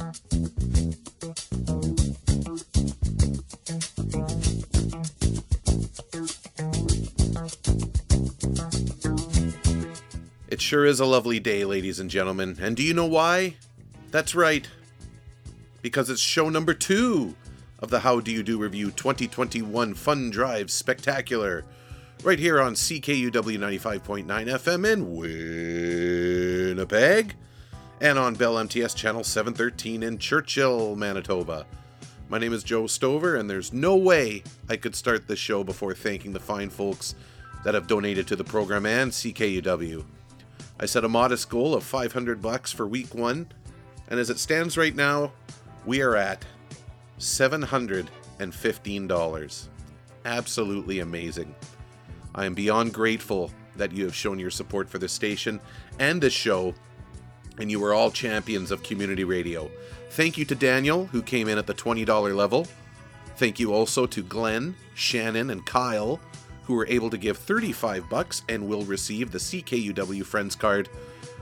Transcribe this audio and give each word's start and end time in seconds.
It 0.00 0.08
sure 10.60 10.86
is 10.86 11.00
a 11.00 11.04
lovely 11.04 11.38
day, 11.38 11.66
ladies 11.66 12.00
and 12.00 12.08
gentlemen. 12.08 12.56
And 12.60 12.76
do 12.76 12.82
you 12.82 12.94
know 12.94 13.04
why? 13.04 13.56
That's 14.10 14.34
right. 14.34 14.66
Because 15.82 16.08
it's 16.08 16.20
show 16.20 16.48
number 16.48 16.72
two 16.72 17.36
of 17.78 17.90
the 17.90 18.00
How 18.00 18.20
Do 18.20 18.32
You 18.32 18.42
Do 18.42 18.56
Review 18.58 18.90
2021 18.90 19.92
Fun 19.92 20.30
Drive 20.30 20.70
Spectacular. 20.70 21.64
Right 22.22 22.38
here 22.38 22.58
on 22.60 22.72
CKUW 22.72 23.32
95.9 23.32 24.24
FM 24.26 24.90
in 24.90 25.14
Winnipeg. 26.70 27.34
And 28.02 28.18
on 28.18 28.34
Bell 28.34 28.56
MTS 28.56 28.94
Channel 28.94 29.24
713 29.24 30.02
in 30.02 30.16
Churchill, 30.16 30.96
Manitoba. 30.96 31.66
My 32.30 32.38
name 32.38 32.54
is 32.54 32.64
Joe 32.64 32.86
Stover, 32.86 33.36
and 33.36 33.50
there's 33.50 33.74
no 33.74 33.94
way 33.94 34.42
I 34.70 34.78
could 34.78 34.96
start 34.96 35.28
this 35.28 35.38
show 35.38 35.62
before 35.62 35.92
thanking 35.92 36.32
the 36.32 36.40
fine 36.40 36.70
folks 36.70 37.14
that 37.62 37.74
have 37.74 37.86
donated 37.86 38.26
to 38.28 38.36
the 38.36 38.44
program 38.44 38.86
and 38.86 39.12
CKUW. 39.12 40.02
I 40.78 40.86
set 40.86 41.04
a 41.04 41.10
modest 41.10 41.50
goal 41.50 41.74
of 41.74 41.84
500 41.84 42.40
bucks 42.40 42.72
for 42.72 42.86
week 42.86 43.14
1, 43.14 43.46
and 44.08 44.18
as 44.18 44.30
it 44.30 44.38
stands 44.38 44.78
right 44.78 44.96
now, 44.96 45.32
we 45.84 46.00
are 46.00 46.16
at 46.16 46.42
$715. 47.18 49.68
Absolutely 50.24 51.00
amazing. 51.00 51.54
I 52.34 52.46
am 52.46 52.54
beyond 52.54 52.94
grateful 52.94 53.50
that 53.76 53.92
you 53.92 54.04
have 54.04 54.14
shown 54.14 54.38
your 54.38 54.50
support 54.50 54.88
for 54.88 54.96
this 54.96 55.12
station 55.12 55.60
and 55.98 56.22
this 56.22 56.32
show, 56.32 56.74
and 57.60 57.70
you 57.70 57.82
are 57.84 57.94
all 57.94 58.10
champions 58.10 58.70
of 58.70 58.82
community 58.82 59.24
radio. 59.24 59.70
Thank 60.10 60.38
you 60.38 60.44
to 60.46 60.54
Daniel, 60.54 61.06
who 61.06 61.22
came 61.22 61.48
in 61.48 61.58
at 61.58 61.66
the 61.66 61.74
$20 61.74 62.34
level. 62.34 62.66
Thank 63.36 63.60
you 63.60 63.72
also 63.72 64.06
to 64.06 64.22
Glenn, 64.22 64.74
Shannon, 64.94 65.50
and 65.50 65.64
Kyle, 65.64 66.20
who 66.64 66.74
were 66.74 66.86
able 66.88 67.10
to 67.10 67.18
give 67.18 67.38
35 67.38 68.08
bucks 68.08 68.42
and 68.48 68.66
will 68.66 68.82
receive 68.84 69.30
the 69.30 69.38
CKUW 69.38 70.24
Friends 70.24 70.54
card, 70.56 70.88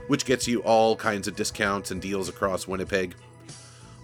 which 0.07 0.25
gets 0.25 0.47
you 0.47 0.61
all 0.63 0.95
kinds 0.95 1.27
of 1.27 1.35
discounts 1.35 1.91
and 1.91 2.01
deals 2.01 2.29
across 2.29 2.67
Winnipeg. 2.67 3.15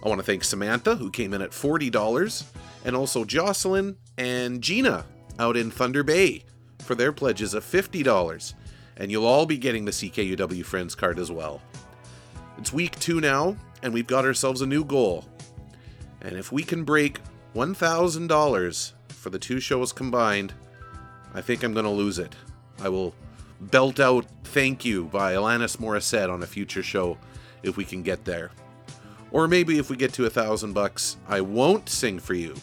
I 0.04 0.08
want 0.08 0.18
to 0.18 0.24
thank 0.24 0.44
Samantha, 0.44 0.96
who 0.96 1.10
came 1.10 1.34
in 1.34 1.42
at 1.42 1.50
$40, 1.50 2.44
and 2.84 2.94
also 2.96 3.24
Jocelyn 3.24 3.96
and 4.16 4.62
Gina 4.62 5.04
out 5.38 5.56
in 5.56 5.70
Thunder 5.70 6.02
Bay 6.02 6.44
for 6.80 6.94
their 6.94 7.12
pledges 7.12 7.54
of 7.54 7.64
$50. 7.64 8.54
And 8.96 9.10
you'll 9.10 9.26
all 9.26 9.46
be 9.46 9.58
getting 9.58 9.84
the 9.84 9.90
CKUW 9.90 10.64
Friends 10.64 10.94
card 10.94 11.18
as 11.18 11.30
well. 11.30 11.60
It's 12.58 12.72
week 12.72 12.98
two 12.98 13.20
now, 13.20 13.56
and 13.82 13.92
we've 13.92 14.06
got 14.06 14.24
ourselves 14.24 14.62
a 14.62 14.66
new 14.66 14.84
goal. 14.84 15.24
And 16.22 16.36
if 16.36 16.50
we 16.50 16.62
can 16.62 16.84
break 16.84 17.20
$1,000 17.54 18.92
for 19.08 19.30
the 19.30 19.38
two 19.38 19.60
shows 19.60 19.92
combined, 19.92 20.54
I 21.34 21.42
think 21.42 21.62
I'm 21.62 21.74
going 21.74 21.84
to 21.84 21.90
lose 21.90 22.18
it. 22.18 22.34
I 22.80 22.88
will 22.88 23.14
belt 23.60 24.00
out 24.00 24.26
Thank 24.44 24.84
You 24.84 25.04
by 25.04 25.34
Alanis 25.34 25.76
Morissette 25.76 26.32
on 26.32 26.42
a 26.42 26.46
future 26.46 26.82
show 26.82 27.18
if 27.62 27.76
we 27.76 27.84
can 27.84 28.02
get 28.02 28.24
there. 28.24 28.50
Or 29.30 29.48
maybe 29.48 29.78
if 29.78 29.90
we 29.90 29.96
get 29.96 30.14
to 30.14 30.24
a 30.24 30.30
thousand 30.30 30.72
bucks, 30.72 31.18
I 31.28 31.42
won't 31.42 31.88
sing 31.88 32.18
for 32.18 32.34
you. 32.34 32.54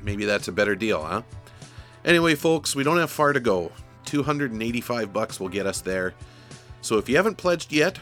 Maybe 0.00 0.26
that's 0.26 0.48
a 0.48 0.52
better 0.52 0.76
deal, 0.76 1.02
huh? 1.02 1.22
Anyway, 2.04 2.36
folks, 2.36 2.76
we 2.76 2.84
don't 2.84 2.98
have 2.98 3.10
far 3.10 3.32
to 3.32 3.40
go. 3.40 3.72
285 4.04 5.12
bucks 5.12 5.40
will 5.40 5.48
get 5.48 5.66
us 5.66 5.80
there. 5.80 6.14
So 6.82 6.98
if 6.98 7.08
you 7.08 7.16
haven't 7.16 7.36
pledged 7.36 7.72
yet, 7.72 7.98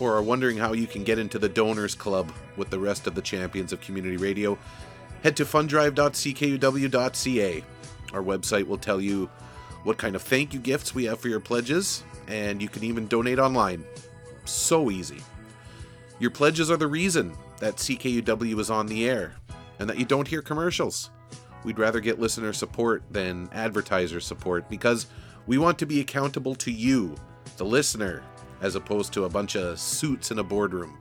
or 0.00 0.16
are 0.16 0.22
wondering 0.22 0.56
how 0.56 0.72
you 0.72 0.86
can 0.86 1.04
get 1.04 1.18
into 1.18 1.38
the 1.38 1.48
donors 1.48 1.94
club 1.94 2.32
with 2.56 2.70
the 2.70 2.78
rest 2.78 3.06
of 3.06 3.14
the 3.14 3.22
champions 3.22 3.72
of 3.72 3.80
community 3.80 4.16
radio, 4.16 4.58
head 5.22 5.36
to 5.36 5.44
fundrive.ckuw.ca. 5.44 7.64
Our 8.12 8.22
website 8.22 8.66
will 8.66 8.78
tell 8.78 9.00
you 9.00 9.30
what 9.84 9.98
kind 9.98 10.16
of 10.16 10.22
thank 10.22 10.52
you 10.52 10.60
gifts 10.60 10.94
we 10.94 11.04
have 11.04 11.20
for 11.20 11.28
your 11.28 11.40
pledges, 11.40 12.02
and 12.26 12.60
you 12.60 12.68
can 12.68 12.82
even 12.82 13.06
donate 13.06 13.38
online. 13.38 13.84
So 14.46 14.90
easy. 14.90 15.22
Your 16.18 16.30
pledges 16.30 16.70
are 16.70 16.76
the 16.76 16.86
reason 16.86 17.32
that 17.60 17.76
CKUW 17.76 18.58
is 18.58 18.70
on 18.70 18.86
the 18.86 19.08
air 19.08 19.34
and 19.78 19.88
that 19.88 19.98
you 19.98 20.04
don't 20.04 20.28
hear 20.28 20.42
commercials. 20.42 21.10
We'd 21.64 21.78
rather 21.78 22.00
get 22.00 22.18
listener 22.18 22.52
support 22.52 23.02
than 23.10 23.48
advertiser 23.52 24.20
support 24.20 24.68
because 24.68 25.06
we 25.46 25.58
want 25.58 25.78
to 25.78 25.86
be 25.86 26.00
accountable 26.00 26.54
to 26.56 26.70
you, 26.70 27.14
the 27.56 27.64
listener, 27.64 28.22
as 28.60 28.74
opposed 28.74 29.12
to 29.14 29.24
a 29.24 29.28
bunch 29.28 29.56
of 29.56 29.78
suits 29.78 30.30
in 30.30 30.38
a 30.38 30.44
boardroom. 30.44 30.98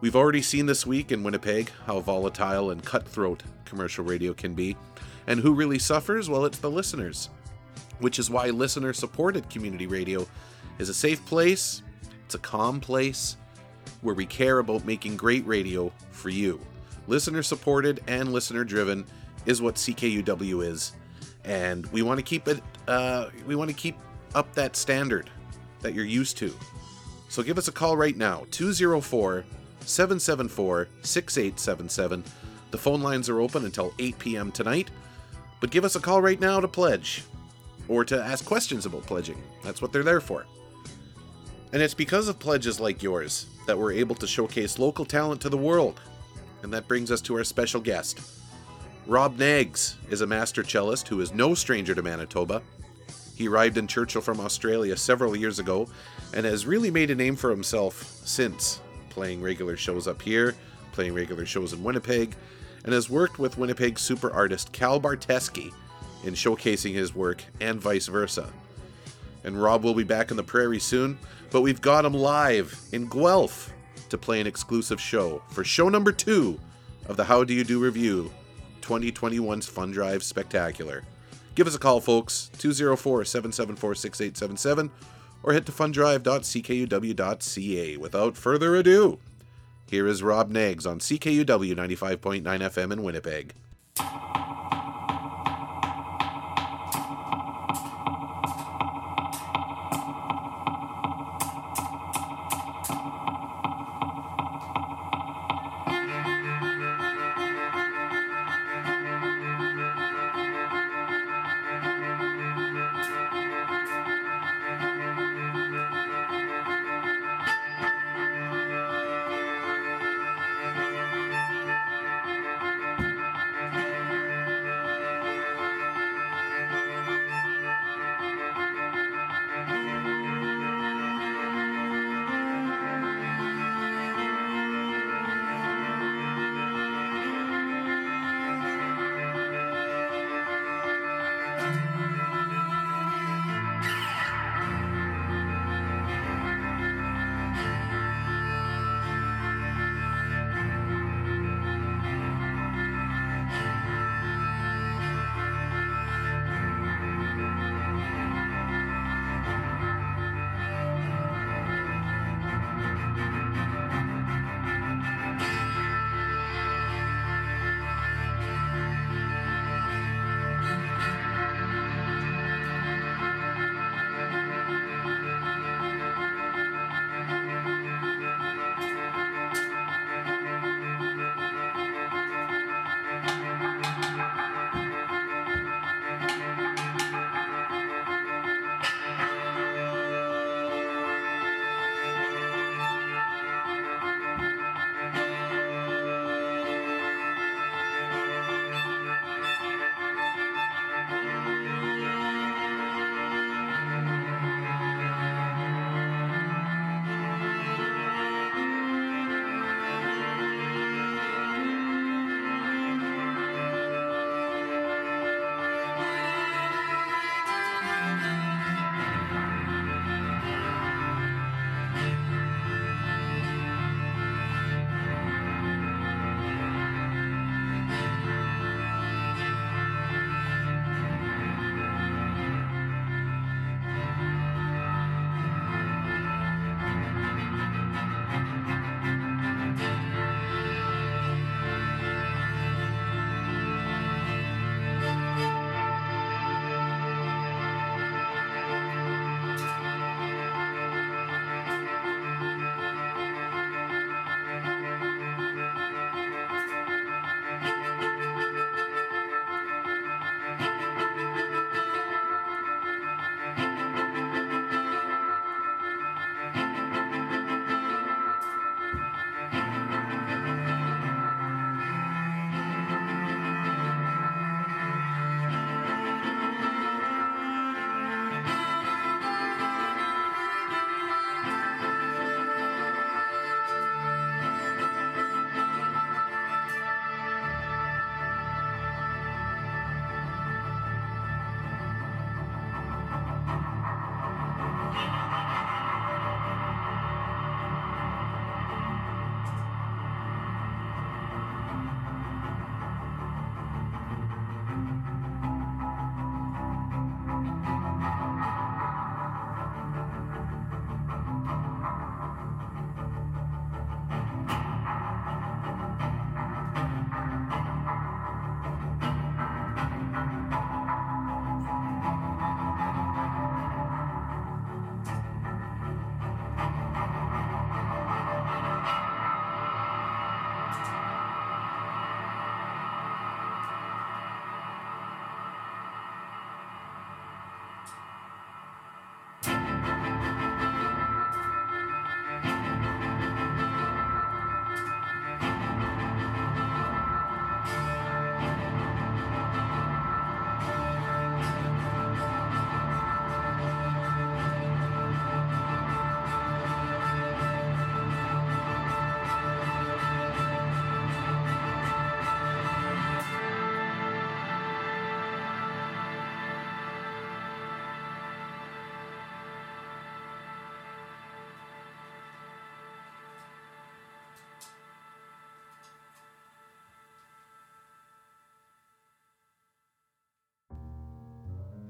We've 0.00 0.16
already 0.16 0.42
seen 0.42 0.66
this 0.66 0.86
week 0.86 1.12
in 1.12 1.22
Winnipeg 1.22 1.70
how 1.86 2.00
volatile 2.00 2.70
and 2.70 2.84
cutthroat 2.84 3.42
commercial 3.64 4.04
radio 4.04 4.34
can 4.34 4.54
be. 4.54 4.76
And 5.26 5.40
who 5.40 5.54
really 5.54 5.78
suffers? 5.78 6.28
Well, 6.28 6.44
it's 6.44 6.58
the 6.58 6.70
listeners. 6.70 7.30
Which 8.00 8.18
is 8.18 8.28
why 8.28 8.50
listener 8.50 8.92
supported 8.92 9.48
community 9.48 9.86
radio 9.86 10.26
is 10.78 10.88
a 10.88 10.94
safe 10.94 11.24
place, 11.26 11.82
it's 12.24 12.34
a 12.34 12.38
calm 12.38 12.80
place 12.80 13.36
where 14.02 14.14
we 14.14 14.26
care 14.26 14.58
about 14.58 14.84
making 14.84 15.16
great 15.16 15.46
radio 15.46 15.92
for 16.10 16.28
you. 16.28 16.60
Listener 17.06 17.42
supported 17.42 18.02
and 18.06 18.32
listener 18.32 18.64
driven 18.64 19.06
is 19.46 19.62
what 19.62 19.76
CKUW 19.76 20.66
is. 20.66 20.92
And 21.44 21.86
we 21.86 22.02
want 22.02 22.18
to 22.18 22.24
keep 22.24 22.48
it 22.48 22.62
uh, 22.88 23.30
we 23.46 23.54
want 23.54 23.70
to 23.70 23.76
keep 23.76 23.96
up 24.34 24.52
that 24.54 24.76
standard 24.76 25.30
that 25.84 25.94
you're 25.94 26.04
used 26.04 26.36
to. 26.38 26.52
So 27.28 27.44
give 27.44 27.58
us 27.58 27.68
a 27.68 27.72
call 27.72 27.96
right 27.96 28.16
now 28.16 28.46
204 28.50 29.44
774 29.80 30.88
6877. 31.02 32.24
The 32.72 32.78
phone 32.78 33.02
lines 33.02 33.28
are 33.28 33.40
open 33.40 33.64
until 33.64 33.94
8 34.00 34.18
p.m. 34.18 34.50
tonight. 34.50 34.90
But 35.60 35.70
give 35.70 35.84
us 35.84 35.94
a 35.94 36.00
call 36.00 36.20
right 36.20 36.40
now 36.40 36.58
to 36.58 36.66
pledge 36.66 37.22
or 37.86 38.04
to 38.06 38.22
ask 38.22 38.44
questions 38.44 38.86
about 38.86 39.06
pledging. 39.06 39.40
That's 39.62 39.80
what 39.80 39.92
they're 39.92 40.02
there 40.02 40.20
for. 40.20 40.46
And 41.72 41.82
it's 41.82 41.94
because 41.94 42.28
of 42.28 42.38
pledges 42.38 42.80
like 42.80 43.02
yours 43.02 43.46
that 43.66 43.78
we're 43.78 43.92
able 43.92 44.14
to 44.16 44.26
showcase 44.26 44.78
local 44.78 45.04
talent 45.04 45.40
to 45.42 45.48
the 45.48 45.56
world. 45.56 46.00
And 46.62 46.72
that 46.72 46.88
brings 46.88 47.10
us 47.10 47.20
to 47.22 47.36
our 47.36 47.44
special 47.44 47.80
guest. 47.80 48.20
Rob 49.06 49.38
Knaggs 49.38 49.96
is 50.08 50.22
a 50.22 50.26
master 50.26 50.64
cellist 50.64 51.08
who 51.08 51.20
is 51.20 51.34
no 51.34 51.54
stranger 51.54 51.94
to 51.94 52.02
Manitoba. 52.02 52.62
He 53.34 53.48
arrived 53.48 53.78
in 53.78 53.86
Churchill 53.86 54.22
from 54.22 54.40
Australia 54.40 54.96
several 54.96 55.34
years 55.34 55.58
ago 55.58 55.88
and 56.32 56.46
has 56.46 56.66
really 56.66 56.90
made 56.90 57.10
a 57.10 57.14
name 57.14 57.36
for 57.36 57.50
himself 57.50 58.20
since, 58.24 58.80
playing 59.10 59.42
regular 59.42 59.76
shows 59.76 60.06
up 60.06 60.22
here, 60.22 60.54
playing 60.92 61.14
regular 61.14 61.44
shows 61.44 61.72
in 61.72 61.82
Winnipeg, 61.82 62.36
and 62.84 62.92
has 62.92 63.10
worked 63.10 63.38
with 63.38 63.58
Winnipeg 63.58 63.98
super 63.98 64.30
artist 64.30 64.72
Kal 64.72 65.00
Barteski 65.00 65.72
in 66.24 66.34
showcasing 66.34 66.94
his 66.94 67.14
work 67.14 67.44
and 67.60 67.80
vice 67.80 68.06
versa. 68.06 68.52
And 69.42 69.60
Rob 69.60 69.84
will 69.84 69.94
be 69.94 70.04
back 70.04 70.30
in 70.30 70.36
the 70.36 70.42
prairie 70.42 70.80
soon, 70.80 71.18
but 71.50 71.60
we've 71.60 71.80
got 71.80 72.04
him 72.04 72.14
live 72.14 72.78
in 72.92 73.08
Guelph 73.08 73.72
to 74.08 74.18
play 74.18 74.40
an 74.40 74.46
exclusive 74.46 75.00
show 75.00 75.42
for 75.50 75.64
show 75.64 75.88
number 75.88 76.12
two 76.12 76.58
of 77.06 77.16
the 77.16 77.24
How 77.24 77.44
Do 77.44 77.52
You 77.52 77.64
Do 77.64 77.80
review 77.80 78.32
2021's 78.80 79.66
Fun 79.66 79.90
Drive 79.90 80.22
Spectacular. 80.22 81.02
Give 81.54 81.66
us 81.66 81.74
a 81.74 81.78
call, 81.78 82.00
folks, 82.00 82.50
204 82.58 83.24
774 83.24 83.94
6877, 83.94 84.90
or 85.42 85.52
head 85.52 85.66
to 85.66 85.72
fundrive.ckuw.ca. 85.72 87.96
Without 87.96 88.36
further 88.36 88.74
ado, 88.74 89.18
here 89.86 90.06
is 90.06 90.22
Rob 90.22 90.50
Knaggs 90.50 90.86
on 90.86 90.98
CKUW 90.98 91.74
95.9 91.74 92.42
FM 92.42 92.92
in 92.92 93.02
Winnipeg. 93.02 93.54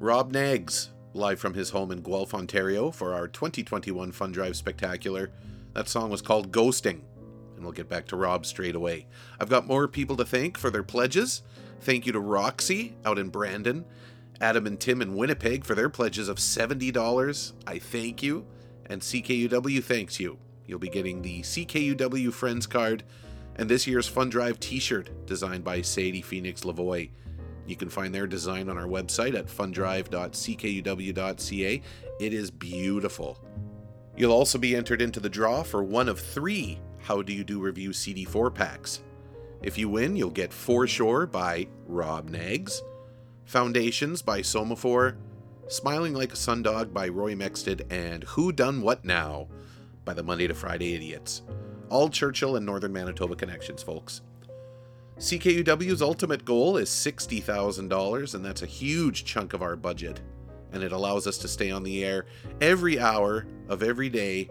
Rob 0.04 0.32
Knaggs, 0.32 0.90
live 1.14 1.40
from 1.40 1.54
his 1.54 1.70
home 1.70 1.90
in 1.90 2.02
Guelph, 2.02 2.34
Ontario, 2.34 2.90
for 2.90 3.14
our 3.14 3.26
2021 3.26 4.12
Fun 4.12 4.32
Drive 4.32 4.54
Spectacular. 4.54 5.30
That 5.72 5.88
song 5.88 6.10
was 6.10 6.20
called 6.20 6.52
Ghosting, 6.52 7.00
and 7.56 7.64
we'll 7.64 7.72
get 7.72 7.88
back 7.88 8.06
to 8.08 8.16
Rob 8.16 8.44
straight 8.44 8.74
away. 8.74 9.06
I've 9.40 9.48
got 9.48 9.66
more 9.66 9.88
people 9.88 10.14
to 10.18 10.24
thank 10.26 10.58
for 10.58 10.68
their 10.68 10.82
pledges. 10.82 11.40
Thank 11.80 12.04
you 12.04 12.12
to 12.12 12.20
Roxy 12.20 12.94
out 13.06 13.18
in 13.18 13.30
Brandon, 13.30 13.86
Adam 14.42 14.66
and 14.66 14.78
Tim 14.78 15.00
in 15.00 15.14
Winnipeg 15.14 15.64
for 15.64 15.74
their 15.74 15.88
pledges 15.88 16.28
of 16.28 16.36
$70. 16.36 17.54
I 17.66 17.78
thank 17.78 18.22
you, 18.22 18.44
and 18.84 19.00
CKUW 19.00 19.82
thanks 19.82 20.20
you. 20.20 20.36
You'll 20.66 20.78
be 20.78 20.90
getting 20.90 21.22
the 21.22 21.40
CKUW 21.40 22.30
Friends 22.30 22.66
card 22.66 23.04
and 23.56 23.70
this 23.70 23.86
year's 23.86 24.06
Fun 24.06 24.28
Drive 24.28 24.60
t 24.60 24.80
shirt 24.80 25.08
designed 25.24 25.64
by 25.64 25.80
Sadie 25.80 26.20
Phoenix 26.20 26.60
Lavoie. 26.60 27.08
You 27.66 27.76
can 27.76 27.88
find 27.88 28.14
their 28.14 28.26
design 28.26 28.68
on 28.68 28.76
our 28.76 28.86
website 28.86 29.34
at 29.34 29.46
fundrive.ckuw.ca. 29.46 31.82
It 32.20 32.32
is 32.32 32.50
beautiful. 32.50 33.38
You'll 34.16 34.32
also 34.32 34.58
be 34.58 34.76
entered 34.76 35.02
into 35.02 35.20
the 35.20 35.28
draw 35.28 35.62
for 35.62 35.82
one 35.82 36.08
of 36.08 36.20
three 36.20 36.78
How 36.98 37.22
Do 37.22 37.32
You 37.32 37.44
Do 37.44 37.60
Review 37.60 37.90
CD4 37.90 38.54
packs. 38.54 39.02
If 39.62 39.78
you 39.78 39.88
win, 39.88 40.14
you'll 40.14 40.30
get 40.30 40.52
Foreshore 40.52 41.26
by 41.26 41.68
Rob 41.86 42.28
Knaggs, 42.28 42.82
Foundations 43.44 44.22
by 44.22 44.42
Somaphore, 44.42 45.16
Smiling 45.68 46.14
Like 46.14 46.32
a 46.32 46.36
Sundog 46.36 46.92
by 46.92 47.08
Roy 47.08 47.34
Mexted, 47.34 47.90
and 47.90 48.24
Who 48.24 48.52
Done 48.52 48.82
What 48.82 49.04
Now 49.04 49.48
by 50.04 50.12
the 50.12 50.22
Monday 50.22 50.46
to 50.46 50.54
Friday 50.54 50.94
Idiots. 50.94 51.42
All 51.88 52.10
Churchill 52.10 52.56
and 52.56 52.66
Northern 52.66 52.92
Manitoba 52.92 53.36
connections, 53.36 53.82
folks. 53.82 54.20
CKUW's 55.18 56.02
ultimate 56.02 56.44
goal 56.44 56.76
is 56.76 56.90
$60,000, 56.90 58.34
and 58.34 58.44
that's 58.44 58.62
a 58.62 58.66
huge 58.66 59.24
chunk 59.24 59.52
of 59.52 59.62
our 59.62 59.76
budget. 59.76 60.20
And 60.72 60.82
it 60.82 60.90
allows 60.90 61.28
us 61.28 61.38
to 61.38 61.48
stay 61.48 61.70
on 61.70 61.84
the 61.84 62.04
air 62.04 62.26
every 62.60 62.98
hour 62.98 63.46
of 63.68 63.84
every 63.84 64.08
day, 64.08 64.50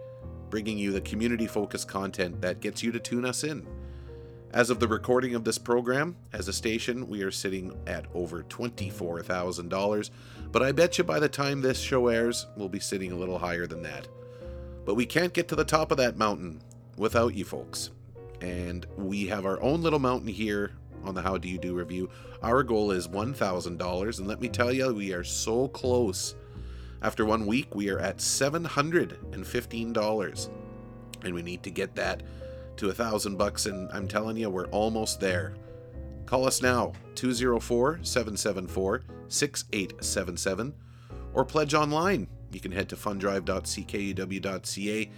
bringing 0.50 0.78
you 0.78 0.94
the 0.94 1.02
community 1.02 1.48
focused 1.48 1.90
content 1.90 2.40
that 2.42 2.62
gets 2.62 2.82
you 2.82 2.94
to 2.94 3.00
tune 3.00 3.26
us 3.26 3.44
in. 3.44 3.68
As 4.54 4.70
of 4.70 4.80
the 4.80 4.88
recording 4.88 5.36
of 5.36 5.44
this 5.44 5.58
program, 5.58 6.16
as 6.32 6.48
a 6.48 6.54
station, 6.54 7.10
we 7.10 7.24
are 7.24 7.32
sitting 7.32 7.78
at 7.86 8.06
over 8.14 8.44
$24,000, 8.44 10.10
but 10.52 10.64
I 10.64 10.72
bet 10.72 10.98
you 10.98 11.04
by 11.04 11.20
the 11.20 11.28
time 11.28 11.60
this 11.60 11.80
show 11.80 12.08
airs, 12.08 12.48
we'll 12.56 12.70
be 12.70 12.80
sitting 12.80 13.12
a 13.12 13.18
little 13.18 13.40
higher 13.40 13.68
than 13.68 13.82
that. 13.82 14.08
But 14.86 14.96
we 14.96 15.06
can't 15.06 15.34
get 15.34 15.50
to 15.50 15.56
the 15.56 15.66
top 15.66 15.92
of 15.92 15.98
that 15.98 16.16
mountain 16.16 16.62
without 16.96 17.34
you 17.34 17.44
folks 17.44 17.90
and 18.44 18.86
we 18.98 19.28
have 19.28 19.46
our 19.46 19.62
own 19.62 19.82
little 19.82 20.00
mountain 20.00 20.28
here 20.28 20.72
on 21.06 21.16
the 21.16 21.22
How 21.22 21.38
Do 21.38 21.48
You 21.48 21.58
Do 21.58 21.76
review. 21.76 22.10
Our 22.42 22.62
goal 22.62 22.92
is 22.92 23.08
$1,000, 23.08 24.20
and 24.20 24.28
let 24.28 24.42
me 24.42 24.50
tell 24.50 24.74
you, 24.74 24.94
we 24.94 25.14
are 25.14 25.24
so 25.24 25.70
close. 25.70 26.36
After 27.02 27.26
one 27.26 27.46
week, 27.46 27.74
we 27.74 27.90
are 27.90 28.00
at 28.00 28.18
$715, 28.18 30.50
and 31.24 31.34
we 31.34 31.42
need 31.42 31.64
to 31.64 31.72
get 31.72 31.96
that 31.96 32.22
to 32.76 32.90
a 32.90 32.94
thousand 32.94 33.38
bucks, 33.38 33.66
and 33.66 33.90
I'm 33.94 34.10
telling 34.10 34.36
you, 34.36 34.50
we're 34.50 34.68
almost 34.68 35.22
there. 35.22 35.54
Call 36.26 36.46
us 36.46 36.62
now, 36.62 36.92
204 37.16 38.00
774 38.04 39.04
6877, 39.30 40.74
or 41.34 41.46
pledge 41.46 41.74
online. 41.74 42.28
You 42.52 42.60
can 42.60 42.74
head 42.74 42.90
to 42.90 42.98
fundrive.ckuw.ca 42.98 45.12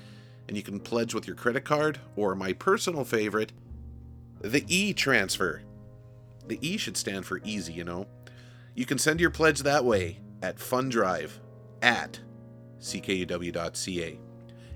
and 0.47 0.55
you 0.55 0.63
can 0.63 0.79
pledge 0.79 1.13
with 1.13 1.27
your 1.27 1.35
credit 1.35 1.65
card 1.65 1.99
or 2.15 2.35
my 2.35 2.53
personal 2.53 3.03
favorite, 3.03 3.51
the 4.41 4.65
e 4.67 4.93
transfer. 4.93 5.61
The 6.47 6.59
E 6.61 6.77
should 6.77 6.97
stand 6.97 7.25
for 7.25 7.41
easy, 7.43 7.73
you 7.73 7.83
know. 7.83 8.05
You 8.75 8.85
can 8.85 8.97
send 8.97 9.19
your 9.19 9.31
pledge 9.31 9.61
that 9.61 9.85
way 9.85 10.19
at 10.41 10.57
fundrive 10.57 11.31
at 11.81 12.19
ckuw.ca. 12.79 14.19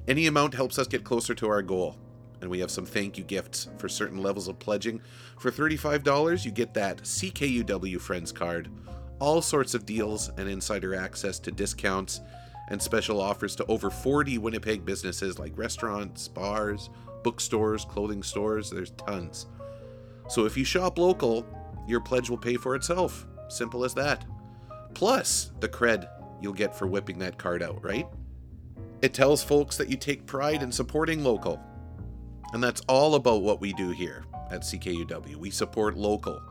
Any 0.07 0.25
amount 0.25 0.53
helps 0.55 0.79
us 0.79 0.87
get 0.87 1.03
closer 1.03 1.35
to 1.35 1.47
our 1.47 1.61
goal, 1.61 1.97
and 2.41 2.49
we 2.49 2.59
have 2.59 2.71
some 2.71 2.85
thank 2.85 3.17
you 3.17 3.23
gifts 3.23 3.67
for 3.77 3.87
certain 3.87 4.23
levels 4.23 4.47
of 4.47 4.57
pledging. 4.57 5.01
For 5.37 5.51
$35, 5.51 6.45
you 6.45 6.51
get 6.51 6.73
that 6.73 7.03
CKUW 7.03 8.01
Friends 8.01 8.31
card, 8.31 8.69
all 9.19 9.41
sorts 9.41 9.73
of 9.73 9.85
deals 9.85 10.29
and 10.37 10.49
insider 10.49 10.95
access 10.95 11.37
to 11.39 11.51
discounts 11.51 12.21
and 12.69 12.81
special 12.81 13.19
offers 13.19 13.55
to 13.55 13.65
over 13.65 13.89
40 13.89 14.37
Winnipeg 14.37 14.85
businesses 14.85 15.39
like 15.39 15.57
restaurants, 15.57 16.27
bars, 16.27 16.89
bookstores, 17.23 17.85
clothing 17.85 18.23
stores. 18.23 18.69
There's 18.69 18.91
tons. 18.91 19.47
So 20.27 20.45
if 20.45 20.55
you 20.55 20.63
shop 20.63 20.97
local, 20.97 21.45
your 21.87 21.99
pledge 21.99 22.29
will 22.29 22.37
pay 22.37 22.55
for 22.55 22.75
itself. 22.75 23.25
Simple 23.47 23.83
as 23.83 23.93
that. 23.95 24.25
Plus 24.93 25.51
the 25.59 25.67
cred 25.67 26.09
you'll 26.41 26.53
get 26.53 26.75
for 26.75 26.87
whipping 26.87 27.19
that 27.19 27.37
card 27.37 27.61
out, 27.63 27.83
right? 27.83 28.07
It 29.01 29.13
tells 29.13 29.43
folks 29.43 29.77
that 29.77 29.89
you 29.89 29.97
take 29.97 30.25
pride 30.25 30.61
in 30.61 30.71
supporting 30.71 31.23
local. 31.23 31.59
And 32.53 32.63
that's 32.63 32.81
all 32.87 33.15
about 33.15 33.41
what 33.41 33.61
we 33.61 33.73
do 33.73 33.89
here 33.91 34.23
at 34.51 34.61
CKUW. 34.61 35.35
We 35.35 35.49
support 35.51 35.97
local. 35.97 36.41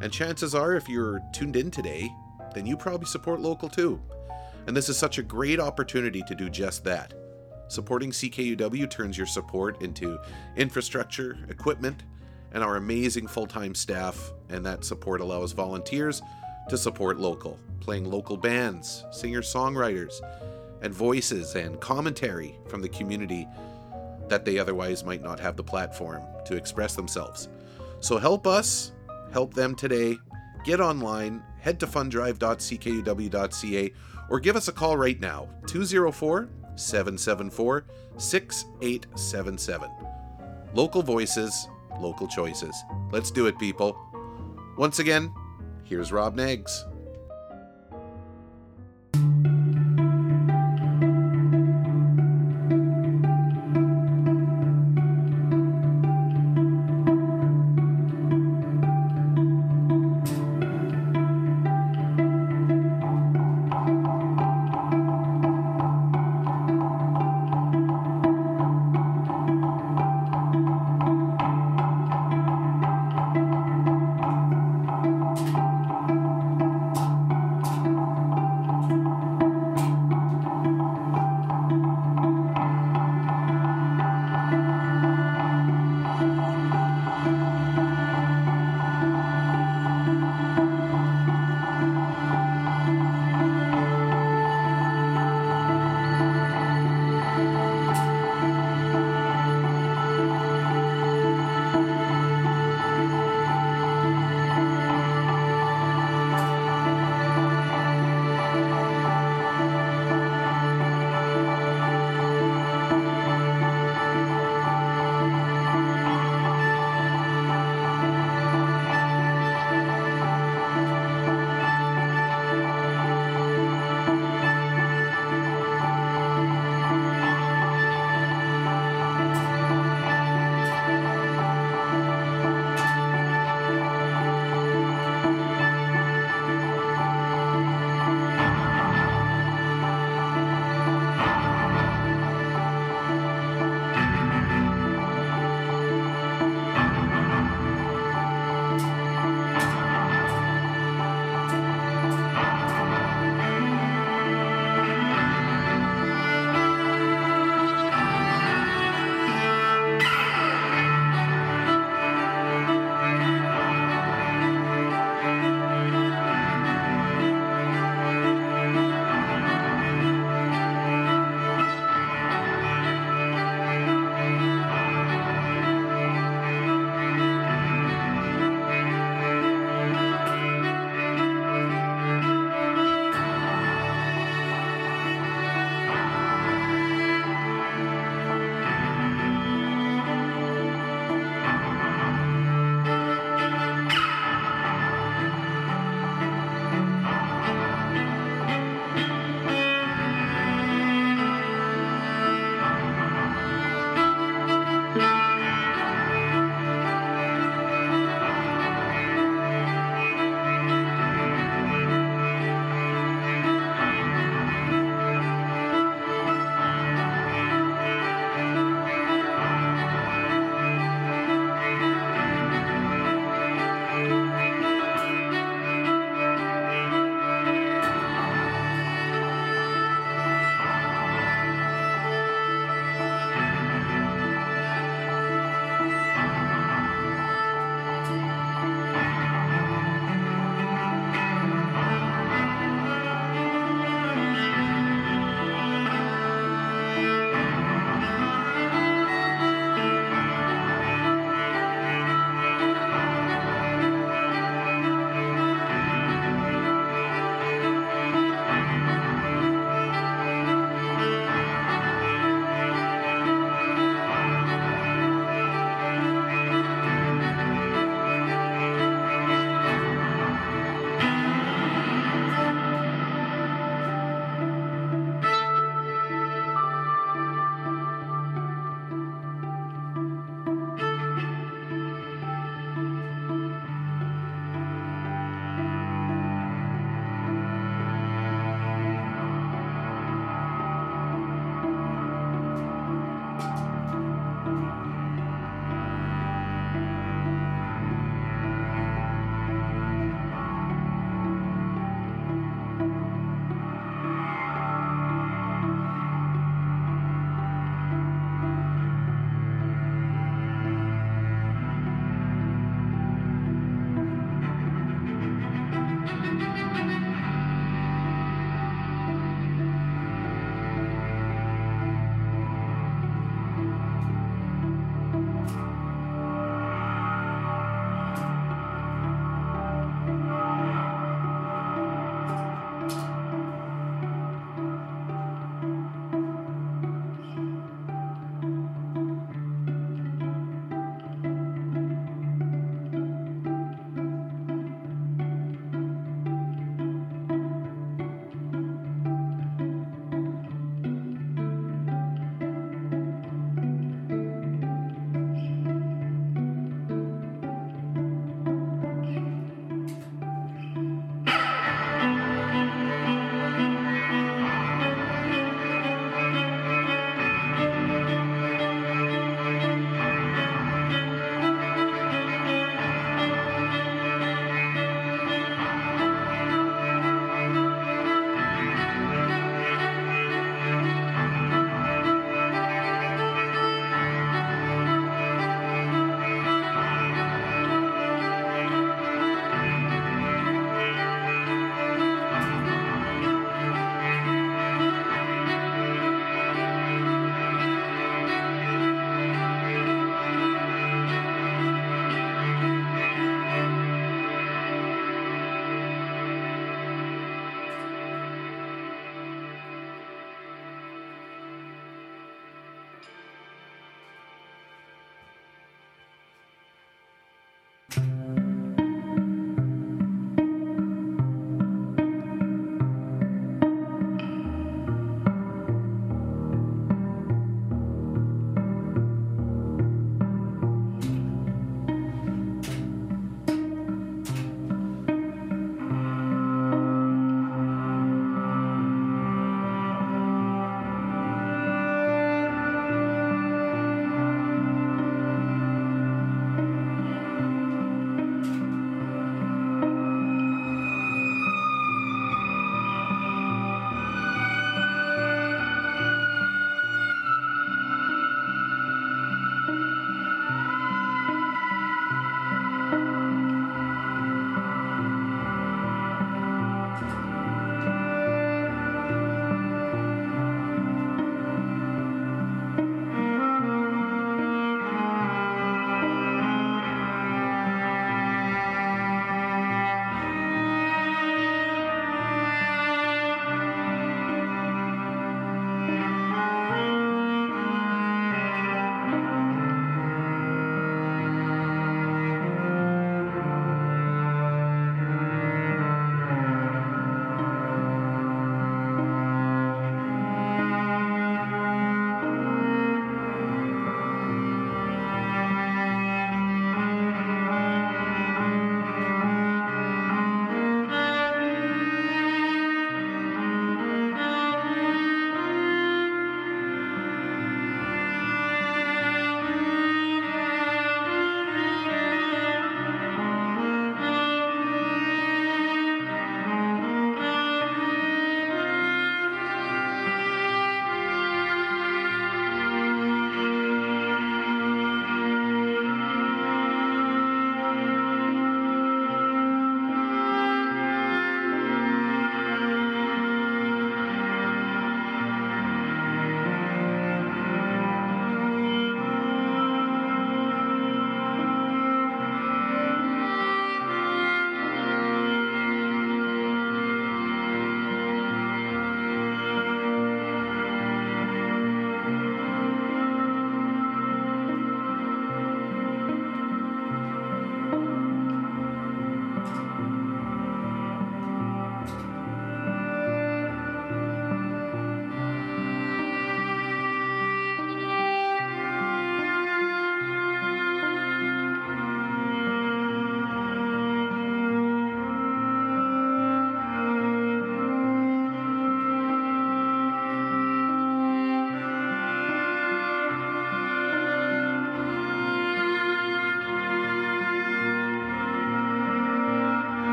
And 0.00 0.12
chances 0.12 0.54
are, 0.54 0.74
if 0.74 0.88
you're 0.88 1.20
tuned 1.32 1.56
in 1.56 1.70
today, 1.70 2.10
then 2.54 2.66
you 2.66 2.76
probably 2.76 3.06
support 3.06 3.40
local 3.40 3.68
too. 3.68 4.00
And 4.66 4.76
this 4.76 4.88
is 4.88 4.96
such 4.96 5.18
a 5.18 5.22
great 5.22 5.60
opportunity 5.60 6.22
to 6.22 6.34
do 6.34 6.48
just 6.48 6.84
that. 6.84 7.14
Supporting 7.68 8.10
CKUW 8.10 8.90
turns 8.90 9.16
your 9.16 9.26
support 9.26 9.82
into 9.82 10.18
infrastructure, 10.56 11.38
equipment, 11.48 12.02
and 12.52 12.62
our 12.62 12.76
amazing 12.76 13.26
full 13.26 13.46
time 13.46 13.74
staff, 13.74 14.32
and 14.50 14.64
that 14.66 14.84
support 14.84 15.20
allows 15.20 15.52
volunteers 15.52 16.22
to 16.68 16.76
support 16.76 17.18
local, 17.18 17.58
playing 17.80 18.10
local 18.10 18.36
bands, 18.36 19.04
singer 19.10 19.40
songwriters, 19.40 20.12
and 20.82 20.92
voices 20.92 21.54
and 21.54 21.80
commentary 21.80 22.58
from 22.68 22.82
the 22.82 22.88
community 22.88 23.48
that 24.28 24.44
they 24.44 24.58
otherwise 24.58 25.04
might 25.04 25.22
not 25.22 25.40
have 25.40 25.56
the 25.56 25.64
platform 25.64 26.22
to 26.44 26.56
express 26.56 26.94
themselves. 26.94 27.48
So 28.00 28.18
help 28.18 28.46
us, 28.46 28.92
help 29.32 29.54
them 29.54 29.74
today. 29.74 30.18
Get 30.64 30.80
online, 30.80 31.42
head 31.58 31.80
to 31.80 31.86
fundrive.ckuw.ca 31.86 33.92
or 34.28 34.40
give 34.40 34.56
us 34.56 34.68
a 34.68 34.72
call 34.72 34.96
right 34.96 35.20
now 35.20 35.48
204 35.66 36.48
774 36.76 37.84
6877. 38.16 39.90
Local 40.74 41.02
voices, 41.02 41.68
local 42.00 42.26
choices. 42.26 42.74
Let's 43.10 43.30
do 43.30 43.46
it, 43.46 43.58
people. 43.58 43.98
Once 44.78 44.98
again, 44.98 45.32
here's 45.84 46.12
Rob 46.12 46.34
Knaggs. 46.34 46.84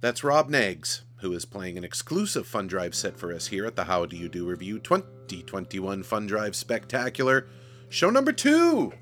That's 0.00 0.24
Rob 0.24 0.48
Knaggs, 0.48 1.02
who 1.16 1.34
is 1.34 1.44
playing 1.44 1.76
an 1.76 1.84
exclusive 1.84 2.46
Fun 2.46 2.66
Drive 2.66 2.94
set 2.94 3.18
for 3.18 3.34
us 3.34 3.48
here 3.48 3.66
at 3.66 3.76
the 3.76 3.84
How 3.84 4.06
Do 4.06 4.16
You 4.16 4.30
Do 4.30 4.46
Review 4.46 4.78
2021 4.78 6.02
Fun 6.04 6.26
Drive 6.26 6.56
Spectacular, 6.56 7.46
show 7.90 8.08
number 8.08 8.32
two. 8.32 8.94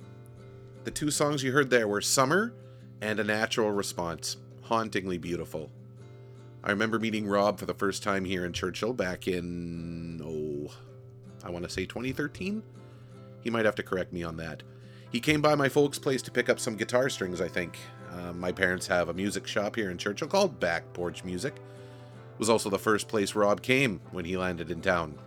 The 0.82 0.90
two 0.90 1.12
songs 1.12 1.44
you 1.44 1.52
heard 1.52 1.70
there 1.70 1.86
were 1.86 2.00
Summer 2.00 2.52
and 3.00 3.20
A 3.20 3.24
Natural 3.24 3.70
Response, 3.70 4.38
hauntingly 4.62 5.18
beautiful. 5.18 5.70
I 6.64 6.70
remember 6.70 6.98
meeting 6.98 7.28
Rob 7.28 7.60
for 7.60 7.66
the 7.66 7.74
first 7.74 8.02
time 8.02 8.24
here 8.24 8.44
in 8.44 8.52
Churchill 8.52 8.92
back 8.92 9.28
in, 9.28 10.20
oh, 10.24 10.74
I 11.46 11.50
want 11.50 11.62
to 11.62 11.70
say 11.70 11.86
2013? 11.86 12.60
He 13.40 13.50
might 13.50 13.66
have 13.66 13.76
to 13.76 13.84
correct 13.84 14.12
me 14.12 14.24
on 14.24 14.36
that. 14.38 14.64
He 15.12 15.20
came 15.20 15.40
by 15.40 15.54
my 15.54 15.68
folks' 15.68 16.00
place 16.00 16.22
to 16.22 16.32
pick 16.32 16.48
up 16.48 16.58
some 16.58 16.74
guitar 16.74 17.08
strings, 17.08 17.40
I 17.40 17.46
think. 17.46 17.78
Uh, 18.12 18.32
my 18.32 18.52
parents 18.52 18.86
have 18.86 19.08
a 19.08 19.14
music 19.14 19.46
shop 19.46 19.76
here 19.76 19.90
in 19.90 19.98
Churchill 19.98 20.28
called 20.28 20.60
Back 20.60 20.92
Porch 20.92 21.24
Music. 21.24 21.54
It 21.56 22.38
was 22.38 22.50
also 22.50 22.70
the 22.70 22.78
first 22.78 23.08
place 23.08 23.34
Rob 23.34 23.62
came 23.62 24.00
when 24.10 24.24
he 24.24 24.36
landed 24.36 24.70
in 24.70 24.80
town. 24.80 25.18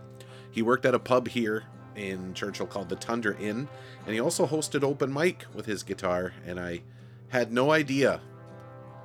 He 0.50 0.62
worked 0.62 0.86
at 0.86 0.94
a 0.94 0.98
pub 0.98 1.28
here 1.28 1.64
in 1.94 2.34
Churchill 2.34 2.66
called 2.66 2.88
the 2.88 2.96
Tundra 2.96 3.36
Inn, 3.38 3.68
and 4.04 4.14
he 4.14 4.20
also 4.20 4.46
hosted 4.46 4.82
open 4.82 5.12
mic 5.12 5.44
with 5.54 5.66
his 5.66 5.82
guitar, 5.82 6.32
and 6.46 6.58
I 6.58 6.82
had 7.28 7.52
no 7.52 7.70
idea 7.70 8.20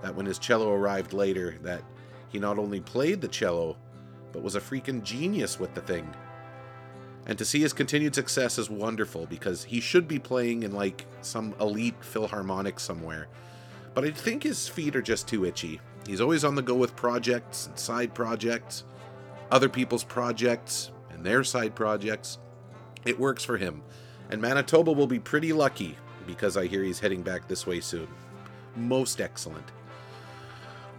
that 0.02 0.16
when 0.16 0.26
his 0.26 0.40
cello 0.40 0.74
arrived 0.74 1.14
later 1.14 1.58
that 1.64 1.84
he 2.30 2.40
not 2.40 2.60
only 2.60 2.82
played 2.82 3.22
the 3.22 3.28
cello, 3.28 3.78
but 4.32 4.44
was 4.44 4.56
a 4.56 4.62
freaking 4.62 5.04
genius 5.04 5.60
with 5.60 5.74
the 5.74 5.82
thing. 5.82 6.14
And 7.26 7.38
to 7.38 7.46
see 7.46 7.60
his 7.60 7.74
continued 7.74 8.16
success 8.16 8.58
is 8.58 8.70
wonderful 8.70 9.26
because 9.26 9.66
he 9.66 9.80
should 9.80 10.08
be 10.08 10.20
playing 10.20 10.64
in 10.64 10.72
like 10.72 11.06
some 11.22 11.56
elite 11.60 12.02
philharmonic 12.02 12.80
somewhere. 12.80 13.28
But 13.98 14.06
I 14.06 14.12
think 14.12 14.44
his 14.44 14.68
feet 14.68 14.96
are 14.96 15.02
just 15.02 15.28
too 15.28 15.44
itchy. 15.44 15.82
He's 16.06 16.22
always 16.22 16.46
on 16.46 16.54
the 16.54 16.62
go 16.62 16.76
with 16.76 16.96
projects 16.96 17.66
and 17.66 17.80
side 17.80 18.14
projects, 18.14 18.84
other 19.50 19.70
people's 19.70 20.04
projects 20.04 20.92
and 21.10 21.26
their 21.26 21.44
side 21.44 21.74
projects. 21.74 22.38
It 23.06 23.20
works 23.20 23.44
for 23.44 23.58
him. 23.58 23.82
And 24.30 24.40
Manitoba 24.40 24.92
will 24.92 25.08
be 25.08 25.18
pretty 25.18 25.52
lucky 25.52 25.98
because 26.28 26.58
I 26.58 26.68
hear 26.68 26.84
he's 26.84 27.00
heading 27.00 27.24
back 27.24 27.48
this 27.48 27.66
way 27.66 27.80
soon. 27.80 28.08
Most 28.76 29.20
excellent. 29.20 29.66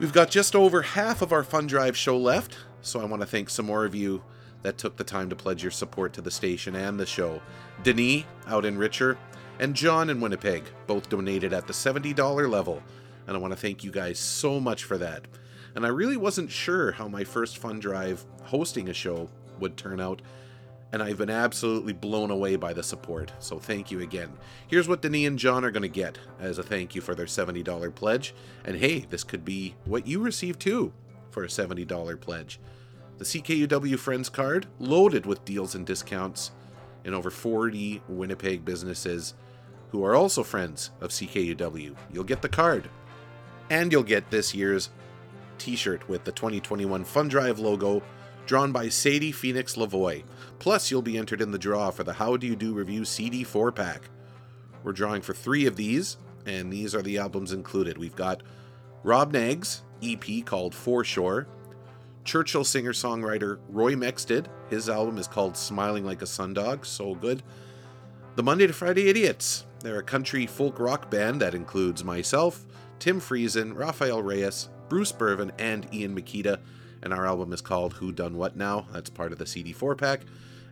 We've 0.01 0.13
got 0.13 0.29
just 0.29 0.57
over 0.57 0.83
half 0.83 1.23
of 1.23 1.33
our 1.33 1.45
Fun 1.45 1.69
Drive 1.69 1.97
show 1.97 2.19
left, 2.19 2.59
so 2.81 3.01
I 3.01 3.05
want 3.05 3.23
to 3.23 3.29
thank 3.29 3.49
some 3.49 3.67
more 3.67 3.85
of 3.85 3.95
you 3.95 4.25
that 4.63 4.77
took 4.77 4.97
the 4.97 5.05
time 5.05 5.31
to 5.31 5.37
pledge 5.37 5.63
your 5.63 5.71
support 5.71 6.13
to 6.15 6.21
the 6.21 6.33
station 6.33 6.75
and 6.75 6.99
the 6.99 7.07
show. 7.07 7.43
Denis 7.85 8.25
out 8.49 8.65
in 8.65 8.77
Richer 8.77 9.17
and 9.59 9.75
John 9.75 10.11
in 10.11 10.21
Winnipeg 10.21 10.65
both 10.87 11.09
donated 11.09 11.53
at 11.53 11.67
the 11.67 11.73
$70 11.73 12.51
level, 12.51 12.83
and 13.27 13.37
I 13.37 13.41
want 13.41 13.53
to 13.53 13.59
thank 13.59 13.83
you 13.83 13.91
guys 13.91 14.19
so 14.19 14.61
much 14.61 14.85
for 14.85 14.99
that. 14.99 15.27
And 15.75 15.85
I 15.85 15.89
really 15.89 16.17
wasn't 16.17 16.51
sure 16.51 16.93
how 16.93 17.09
my 17.09 17.25
first 17.25 17.59
fun 17.59 17.79
drive 17.81 18.25
hosting 18.45 18.89
a 18.89 18.95
show 18.95 19.29
would 19.61 19.77
turn 19.77 20.01
out, 20.01 20.23
and 20.93 21.03
I've 21.03 21.19
been 21.19 21.31
absolutely 21.31 21.93
blown 21.93 22.31
away 22.31 22.57
by 22.57 22.73
the 22.73 22.83
support, 22.83 23.33
so 23.39 23.59
thank 23.59 23.91
you 23.91 24.01
again. 24.01 24.33
Here's 24.67 24.89
what 24.89 25.03
Denis 25.03 25.27
and 25.27 25.39
John 25.39 25.65
are 25.65 25.71
going 25.71 25.83
to 25.83 25.89
get 25.89 26.19
as 26.41 26.59
a 26.59 26.63
thank 26.63 26.95
you 26.95 27.01
for 27.01 27.15
their 27.15 27.27
$70 27.27 27.95
pledge, 27.95 28.35
and 28.65 28.77
hey, 28.77 29.01
this 29.11 29.25
could 29.25 29.45
be 29.45 29.75
what 29.85 30.07
you 30.07 30.21
receive 30.21 30.59
too 30.59 30.93
for 31.31 31.45
a 31.45 31.49
$70 31.49 32.21
pledge. 32.21 32.59
The 33.19 33.25
CKUW 33.25 33.99
Friends 33.99 34.29
card, 34.29 34.67
loaded 34.79 35.27
with 35.27 35.45
deals 35.45 35.75
and 35.75 35.85
discounts 35.85 36.53
in 37.05 37.15
over 37.15 37.31
40 37.31 38.03
Winnipeg 38.09 38.65
businesses 38.65 39.35
who 39.91 40.05
are 40.05 40.15
also 40.15 40.43
friends 40.43 40.91
of 41.01 41.11
CKUW. 41.11 41.95
You'll 42.13 42.25
get 42.25 42.43
the 42.43 42.49
card. 42.49 42.89
And 43.71 43.93
you'll 43.93 44.03
get 44.03 44.31
this 44.31 44.55
year's 44.55 44.91
t 45.59 45.77
shirt 45.77 46.09
with 46.09 46.25
the 46.25 46.33
2021 46.33 47.05
Fun 47.05 47.29
Drive 47.29 47.59
logo 47.59 48.03
drawn 48.47 48.73
by 48.73 48.89
Sadie 48.89 49.31
Phoenix 49.31 49.77
Lavoie. 49.77 50.25
Plus, 50.59 50.91
you'll 50.91 51.03
be 51.03 51.19
entered 51.19 51.43
in 51.43 51.51
the 51.51 51.59
draw 51.59 51.91
for 51.91 52.03
the 52.03 52.15
How 52.15 52.37
Do 52.37 52.47
You 52.47 52.57
Do 52.57 52.73
Review 52.73 53.05
CD 53.05 53.45
4 53.45 53.71
pack. 53.71 54.09
We're 54.83 54.93
drawing 54.93 55.21
for 55.21 55.35
three 55.35 55.67
of 55.67 55.77
these, 55.77 56.17
and 56.47 56.73
these 56.73 56.95
are 56.95 57.03
the 57.03 57.19
albums 57.19 57.53
included. 57.53 57.99
We've 57.99 58.17
got 58.17 58.43
Rob 59.03 59.33
Knaggs' 59.33 59.83
EP 60.03 60.45
called 60.47 60.75
Foreshore, 60.75 61.47
Churchill 62.25 62.65
singer 62.65 62.93
songwriter 62.93 63.59
Roy 63.69 63.95
Mexted. 63.95 64.47
His 64.71 64.89
album 64.89 65.19
is 65.19 65.29
called 65.29 65.57
Smiling 65.57 66.05
Like 66.05 66.23
a 66.23 66.27
Sundog, 66.27 66.87
so 66.87 67.15
good. 67.15 67.43
The 68.37 68.43
Monday 68.43 68.67
to 68.67 68.73
Friday 68.73 69.09
Idiots. 69.09 69.67
They're 69.81 69.99
a 69.99 70.03
country 70.03 70.47
folk 70.47 70.81
rock 70.81 71.11
band 71.11 71.41
that 71.41 71.55
includes 71.55 72.03
myself, 72.03 72.65
Tim 72.99 73.21
Friesen, 73.21 73.77
Rafael 73.77 74.23
Reyes, 74.23 74.69
Bruce 74.89 75.13
Bervin, 75.13 75.53
and 75.59 75.87
Ian 75.95 76.17
Makita. 76.17 76.59
And 77.03 77.15
our 77.15 77.27
album 77.27 77.53
is 77.53 77.61
called 77.61 77.95
Who 77.95 78.11
Done 78.11 78.37
What 78.37 78.57
Now. 78.57 78.87
That's 78.93 79.11
part 79.11 79.31
of 79.31 79.39
the 79.39 79.45
CD4 79.45 79.97
pack. 79.97 80.23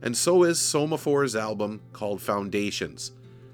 And 0.03 0.16
so 0.16 0.42
is 0.42 0.59
Soma4's 0.59 1.37
album 1.37 1.83
called 1.92 2.21
Foundations. 2.21 3.12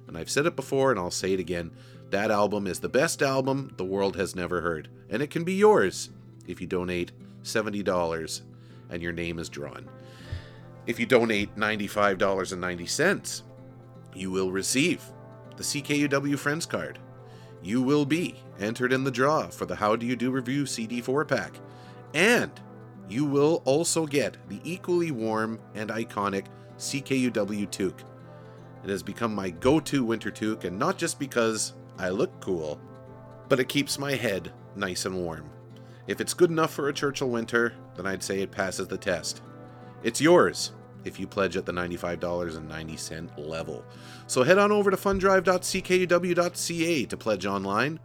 And 0.08 0.16
I've 0.16 0.30
said 0.30 0.46
it 0.46 0.56
before 0.56 0.90
and 0.90 0.98
I'll 0.98 1.10
say 1.10 1.34
it 1.34 1.40
again. 1.40 1.70
That 2.10 2.30
album 2.30 2.66
is 2.66 2.80
the 2.80 2.88
best 2.88 3.22
album 3.22 3.74
the 3.76 3.84
world 3.84 4.16
has 4.16 4.34
never 4.34 4.62
heard. 4.62 4.88
And 5.10 5.22
it 5.22 5.30
can 5.30 5.44
be 5.44 5.54
yours 5.54 6.10
if 6.46 6.60
you 6.60 6.66
donate 6.66 7.12
$70 7.42 8.42
and 8.90 9.02
your 9.02 9.12
name 9.12 9.38
is 9.38 9.48
drawn. 9.48 9.88
If 10.86 10.98
you 10.98 11.06
donate 11.06 11.56
$95.90, 11.56 13.42
you 14.14 14.30
will 14.30 14.50
receive 14.50 15.02
the 15.62 15.80
CKUW 15.80 16.36
Friends 16.36 16.66
card. 16.66 16.98
You 17.62 17.82
will 17.82 18.04
be 18.04 18.34
entered 18.58 18.92
in 18.92 19.04
the 19.04 19.12
draw 19.12 19.46
for 19.46 19.64
the 19.64 19.76
How 19.76 19.94
Do 19.94 20.04
You 20.04 20.16
Do 20.16 20.32
Review 20.32 20.64
CD4 20.64 21.28
pack. 21.28 21.54
And 22.14 22.50
you 23.08 23.24
will 23.24 23.62
also 23.64 24.04
get 24.04 24.36
the 24.48 24.60
equally 24.64 25.12
warm 25.12 25.60
and 25.74 25.90
iconic 25.90 26.46
CKUW 26.78 27.70
toque. 27.70 28.02
It 28.82 28.90
has 28.90 29.04
become 29.04 29.32
my 29.32 29.50
go 29.50 29.78
to 29.78 30.04
winter 30.04 30.32
toque, 30.32 30.64
and 30.64 30.76
not 30.76 30.98
just 30.98 31.20
because 31.20 31.74
I 31.96 32.08
look 32.08 32.40
cool, 32.40 32.80
but 33.48 33.60
it 33.60 33.68
keeps 33.68 34.00
my 34.00 34.14
head 34.14 34.52
nice 34.74 35.06
and 35.06 35.14
warm. 35.14 35.48
If 36.08 36.20
it's 36.20 36.34
good 36.34 36.50
enough 36.50 36.72
for 36.72 36.88
a 36.88 36.92
Churchill 36.92 37.30
winter, 37.30 37.74
then 37.94 38.06
I'd 38.06 38.24
say 38.24 38.40
it 38.40 38.50
passes 38.50 38.88
the 38.88 38.98
test. 38.98 39.42
It's 40.02 40.20
yours 40.20 40.72
if 41.04 41.20
you 41.20 41.26
pledge 41.26 41.56
at 41.56 41.66
the 41.66 41.72
$95.90 41.72 43.38
level. 43.38 43.84
So 44.26 44.42
head 44.42 44.58
on 44.58 44.72
over 44.72 44.90
to 44.90 44.96
fundrive.ckuw.ca 44.96 47.06
to 47.06 47.16
pledge 47.16 47.46
online 47.46 48.00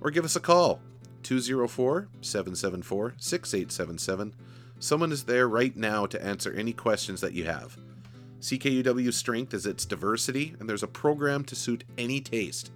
or 0.00 0.10
give 0.10 0.24
us 0.24 0.36
a 0.36 0.40
call 0.40 0.80
204 1.22 2.08
774 2.20 3.14
6877. 3.18 4.34
Someone 4.78 5.10
is 5.10 5.24
there 5.24 5.48
right 5.48 5.76
now 5.76 6.06
to 6.06 6.22
answer 6.22 6.52
any 6.52 6.72
questions 6.72 7.20
that 7.20 7.32
you 7.32 7.44
have. 7.44 7.76
CKUW's 8.40 9.16
strength 9.16 9.54
is 9.54 9.66
its 9.66 9.86
diversity, 9.86 10.54
and 10.60 10.68
there's 10.68 10.82
a 10.82 10.88
program 10.88 11.44
to 11.44 11.56
suit 11.56 11.84
any 11.96 12.20
taste. 12.20 12.70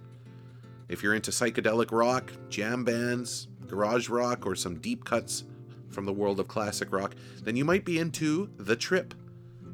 If 0.89 1.03
you're 1.03 1.13
into 1.13 1.31
psychedelic 1.31 1.91
rock, 1.91 2.33
jam 2.49 2.83
bands, 2.83 3.47
garage 3.67 4.09
rock, 4.09 4.45
or 4.45 4.55
some 4.55 4.79
deep 4.79 5.05
cuts 5.05 5.43
from 5.89 6.05
the 6.05 6.13
world 6.13 6.39
of 6.39 6.47
classic 6.47 6.91
rock, 6.91 7.15
then 7.43 7.55
you 7.55 7.63
might 7.63 7.85
be 7.85 7.99
into 7.99 8.49
The 8.57 8.75
Trip. 8.75 9.13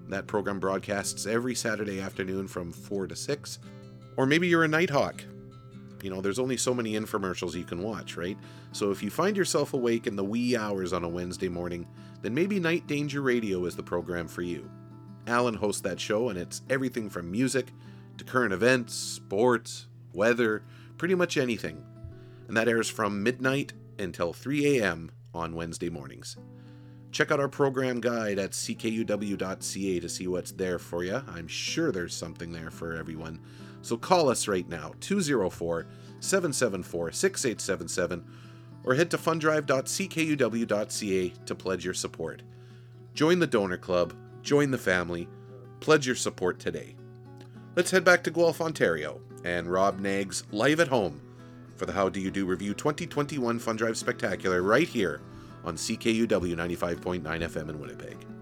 That 0.10 0.28
program 0.28 0.60
broadcasts 0.60 1.26
every 1.26 1.56
Saturday 1.56 2.00
afternoon 2.00 2.48
from 2.48 2.72
4 2.72 3.08
to 3.08 3.16
6. 3.16 3.60
Or 4.16 4.26
maybe 4.26 4.48
you're 4.48 4.64
a 4.64 4.68
Nighthawk. 4.68 5.24
You 6.02 6.10
know, 6.10 6.22
there's 6.22 6.40
only 6.40 6.58
so 6.58 6.74
many 6.74 6.94
infomercials 6.94 7.56
you 7.56 7.64
can 7.64 7.82
watch, 7.82 8.18
right? 8.18 8.38
So 8.72 8.92
if 8.92 9.02
you 9.02 9.10
find 9.10 9.36
yourself 9.36 9.74
awake 9.74 10.08
in 10.08 10.16
the 10.16 10.24
wee 10.24 10.56
hours 10.56 10.94
on 10.94 11.04
a 11.04 11.10
Wednesday 11.10 11.50
morning, 11.50 11.88
then 12.22 12.34
maybe 12.34 12.60
Night 12.60 12.88
Danger 12.88 13.22
Radio 13.22 13.66
is 13.66 13.76
the 13.76 13.84
program 13.84 14.28
for 14.28 14.44
you. 14.44 14.70
Alan 15.28 15.56
hosts 15.56 15.82
that 15.82 16.00
show, 16.00 16.30
and 16.30 16.38
it's 16.38 16.62
everything 16.70 17.10
from 17.10 17.30
music 17.30 17.74
to 18.18 18.24
current 18.24 18.54
events, 18.54 18.94
sports, 18.94 19.88
weather, 20.14 20.64
pretty 20.98 21.16
much 21.16 21.38
anything. 21.38 21.84
And 22.48 22.56
that 22.56 22.70
airs 22.70 22.90
from 22.90 23.24
midnight 23.24 23.74
until 24.00 24.34
3 24.34 24.80
a.m. 24.80 25.12
on 25.34 25.56
Wednesday 25.56 25.90
mornings. 25.90 26.38
Check 27.12 27.32
out 27.32 27.40
our 27.40 27.48
program 27.48 28.02
guide 28.02 28.38
at 28.38 28.52
ckuw.ca 28.52 30.00
to 30.00 30.10
see 30.10 30.28
what's 30.28 30.52
there 30.52 30.78
for 30.78 31.04
you. 31.04 31.22
I'm 31.28 31.48
sure 31.48 31.92
there's 31.92 32.14
something 32.14 32.52
there 32.52 32.70
for 32.70 32.96
everyone. 32.96 33.40
So 33.82 33.98
call 33.98 34.30
us 34.30 34.48
right 34.48 34.68
now, 34.68 34.94
204 35.00 35.88
774 36.20 37.12
6877, 37.12 38.26
or 38.84 38.96
head 38.96 39.12
to 39.12 39.18
fundrive.ckuw.ca 39.18 41.30
to 41.46 41.56
pledge 41.56 41.86
your 41.86 41.94
support. 41.94 42.44
Join 43.14 43.40
the 43.40 43.48
donor 43.48 43.78
club, 43.78 44.14
join 44.42 44.72
the 44.72 44.78
family, 44.78 45.28
pledge 45.80 46.06
your 46.06 46.16
support 46.16 46.60
today. 46.60 46.96
Let's 47.76 47.92
head 47.92 48.04
back 48.04 48.24
to 48.24 48.32
Guelph, 48.32 48.60
Ontario, 48.60 49.22
and 49.44 49.68
Rob 49.68 50.00
Knaggs 50.00 50.44
live 50.52 50.80
at 50.80 50.88
home 50.90 51.22
for 51.76 51.86
the 51.86 51.94
How 51.94 52.10
Do 52.10 52.20
You 52.20 52.32
Do 52.32 52.46
Review 52.46 52.74
2021 52.74 53.60
Fun 53.60 53.76
Drive 53.76 53.98
Spectacular 53.98 54.62
right 54.62 54.88
here 54.88 55.22
on 55.68 55.76
CKUW 55.76 56.56
95.9 56.56 57.22
FM 57.22 57.70
in 57.70 57.80
Winnipeg. 57.80 58.37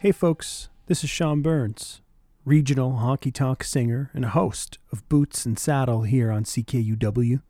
Hey 0.00 0.12
folks, 0.12 0.68
this 0.86 1.02
is 1.02 1.10
Sean 1.10 1.42
Burns, 1.42 2.02
regional 2.44 3.00
honky 3.02 3.34
tonk 3.34 3.64
singer 3.64 4.12
and 4.14 4.26
host 4.26 4.78
of 4.92 5.08
Boots 5.08 5.44
and 5.44 5.58
Saddle 5.58 6.02
here 6.02 6.30
on 6.30 6.44
CKUW. 6.44 7.42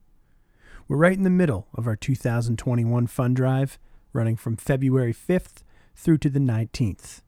We're 0.89 0.97
right 0.97 1.19
in 1.19 1.25
the 1.25 1.29
middle 1.29 1.69
of 1.75 1.87
our 1.87 1.95
2021 1.95 3.07
fund 3.07 3.37
drive, 3.37 3.79
running 4.15 4.37
from 4.37 4.57
February 4.57 5.13
5th 5.13 5.63
through 5.95 6.17
to 6.17 6.31
the 6.31 6.39
19th. 6.39 7.21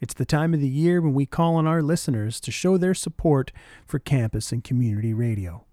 It's 0.00 0.14
the 0.14 0.24
time 0.24 0.52
of 0.52 0.58
the 0.58 0.66
year 0.66 1.00
when 1.00 1.14
we 1.14 1.26
call 1.26 1.54
on 1.54 1.68
our 1.68 1.80
listeners 1.80 2.40
to 2.40 2.50
show 2.50 2.76
their 2.76 2.92
support 2.92 3.52
for 3.86 4.00
campus 4.00 4.50
and 4.50 4.64
community 4.64 5.14
radio. 5.14 5.64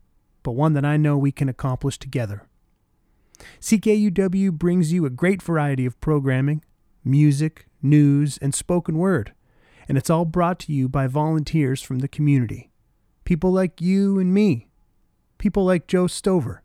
but 0.43 0.53
one 0.53 0.73
that 0.73 0.85
I 0.85 0.97
know 0.97 1.17
we 1.17 1.31
can 1.31 1.49
accomplish 1.49 1.99
together. 1.99 2.43
CKUW 3.61 4.53
brings 4.53 4.93
you 4.93 5.07
a 5.07 5.11
great 5.11 5.43
variety 5.43 5.87
of 5.87 6.01
programming, 6.01 6.65
music, 7.05 7.67
news, 7.83 8.39
and 8.39 8.55
spoken 8.55 8.99
word, 8.99 9.33
and 9.89 9.99
it's 9.99 10.11
all 10.11 10.25
brought 10.25 10.59
to 10.61 10.73
you 10.73 10.89
by 10.89 11.07
volunteers 11.07 11.83
from 11.83 11.99
the 12.01 12.09
community. 12.09 12.73
People 13.25 13.53
like 13.53 13.81
you 13.81 14.19
and 14.19 14.35
me. 14.35 14.67
People 15.39 15.65
like 15.65 15.87
Joe 15.87 16.07
Stover. 16.07 16.63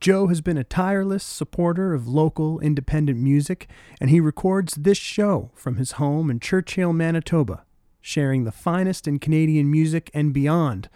Joe 0.00 0.28
has 0.28 0.40
been 0.40 0.56
a 0.56 0.64
tireless 0.64 1.24
supporter 1.24 1.92
of 1.92 2.06
local 2.06 2.60
independent 2.60 3.18
music, 3.18 3.68
and 4.00 4.10
he 4.10 4.20
records 4.20 4.74
this 4.74 4.98
show 4.98 5.50
from 5.54 5.76
his 5.76 5.92
home 5.92 6.30
in 6.30 6.38
Churchill, 6.38 6.92
Manitoba, 6.92 7.64
sharing 8.00 8.44
the 8.44 8.52
finest 8.52 9.08
in 9.08 9.18
Canadian 9.18 9.70
music 9.70 10.10
and 10.14 10.32
beyond 10.32 10.88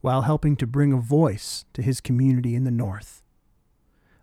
while 0.00 0.22
helping 0.22 0.56
to 0.56 0.66
bring 0.66 0.92
a 0.92 0.98
voice 0.98 1.64
to 1.72 1.82
his 1.82 2.00
community 2.00 2.54
in 2.54 2.64
the 2.64 2.70
North. 2.70 3.22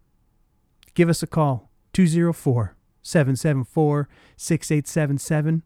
Give 0.94 1.10
us 1.10 1.24
a 1.24 1.28
call 1.28 1.72
204 1.94 2.77
774 3.08 4.10
6877 4.36 5.64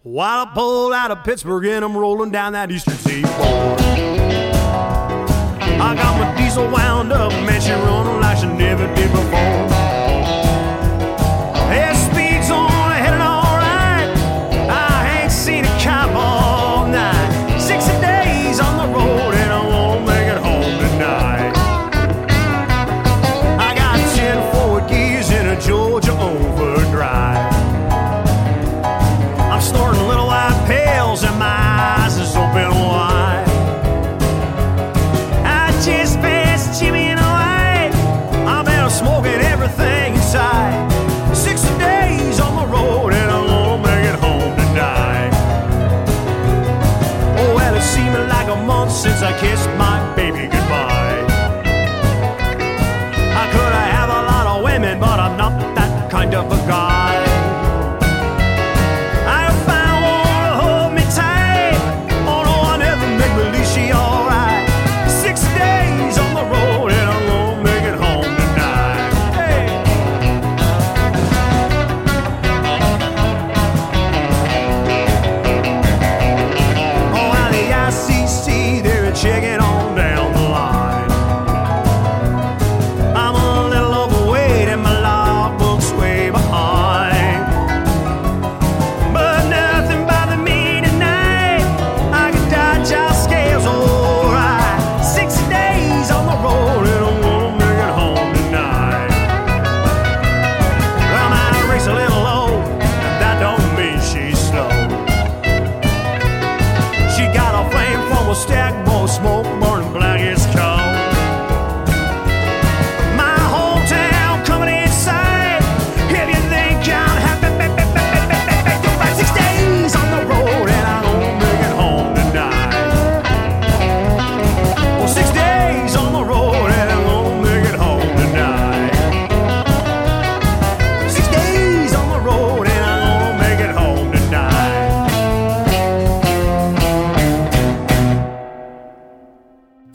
While 0.02 0.46
I 0.46 0.54
pulled 0.54 0.92
out 0.92 1.10
of 1.10 1.24
Pittsburgh 1.24 1.64
and 1.64 1.84
I'm 1.84 1.96
rolling 1.96 2.30
down 2.30 2.52
that 2.52 2.70
eastern 2.70 2.94
seaboard. 2.94 3.80
I 5.80 5.94
got 5.96 6.18
my 6.18 6.36
diesel 6.40 6.70
wound 6.70 7.12
up, 7.12 7.32
man, 7.32 7.60
she 7.60 7.72
running 7.72 8.20
like 8.20 8.38
she 8.38 8.46
never 8.46 8.86
did 8.94 9.10
before. 9.10 9.83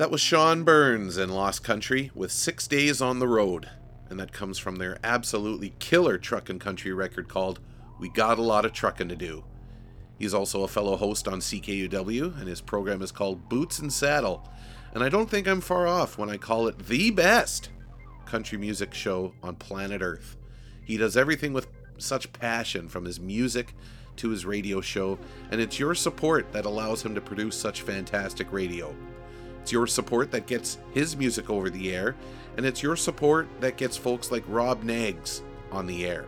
That 0.10 0.14
was 0.14 0.22
Sean 0.22 0.64
Burns 0.64 1.20
in 1.20 1.30
Lost 1.30 1.64
Country 1.64 2.10
with 2.16 2.32
Six 2.32 2.68
Days 2.68 3.00
on 3.00 3.20
the 3.20 3.28
Road. 3.28 3.70
And 4.10 4.20
that 4.20 4.34
comes 4.34 4.58
from 4.58 4.78
their 4.78 4.98
absolutely 5.04 5.76
killer 5.78 6.18
truck 6.18 6.50
and 6.50 6.60
country 6.60 6.92
record 6.92 7.28
called 7.28 7.60
We 8.00 8.10
Got 8.10 8.40
a 8.40 8.42
Lot 8.42 8.66
of 8.66 8.74
Truckin' 8.74 9.10
to 9.10 9.16
Do. 9.16 9.44
He's 10.18 10.34
also 10.34 10.64
a 10.64 10.68
fellow 10.68 10.96
host 10.96 11.28
on 11.28 11.42
CKUW, 11.42 12.40
and 12.40 12.48
his 12.48 12.60
program 12.60 13.04
is 13.04 13.12
called 13.12 13.50
Boots 13.50 13.78
and 13.78 13.94
Saddle. 13.94 14.50
And 14.96 15.04
I 15.04 15.10
don't 15.10 15.30
think 15.30 15.48
I'm 15.48 15.62
far 15.62 15.86
off 15.86 16.18
when 16.18 16.32
I 16.32 16.38
call 16.38 16.68
it 16.68 16.88
the 16.88 17.12
best 17.12 17.70
country 18.26 18.58
music 18.58 18.96
show 18.96 19.36
on 19.44 19.58
planet 19.58 20.02
Earth. 20.02 20.38
He 20.84 20.98
does 20.98 21.18
everything 21.18 21.54
with 21.54 21.68
such 22.00 22.34
passion 22.34 22.90
from 22.90 23.06
his 23.06 23.20
music 23.20 23.76
to 24.16 24.30
his 24.30 24.44
radio 24.44 24.82
show, 24.82 25.20
and 25.52 25.62
it's 25.62 25.78
your 25.78 25.94
support 25.94 26.52
that 26.52 26.66
allows 26.66 27.06
him 27.06 27.14
to 27.14 27.22
produce 27.22 27.56
such 27.56 27.84
fantastic 27.84 28.52
radio. 28.52 28.96
It's 29.62 29.72
your 29.72 29.88
support 29.88 30.32
that 30.32 30.48
gets 30.48 30.78
his 30.94 31.16
music 31.16 31.50
over 31.50 31.70
the 31.70 31.94
air, 31.94 32.16
and 32.58 32.66
it's 32.66 32.84
your 32.84 32.96
support 32.96 33.48
that 33.60 33.78
gets 33.78 33.98
folks 33.98 34.32
like 34.32 34.44
Rob 34.48 34.84
Knaggs 34.84 35.42
on 35.72 35.86
the 35.86 36.06
air. 36.06 36.26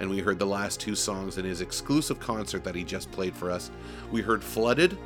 And 0.00 0.08
we 0.08 0.20
heard 0.20 0.38
the 0.38 0.46
last 0.46 0.78
two 0.80 0.94
songs 0.94 1.38
in 1.38 1.44
his 1.44 1.60
exclusive 1.60 2.20
concert 2.20 2.62
that 2.64 2.74
he 2.74 2.84
just 2.84 3.10
played 3.10 3.34
for 3.34 3.50
us. 3.50 3.70
We 4.12 4.22
heard 4.22 4.44
Flooded 4.44 4.96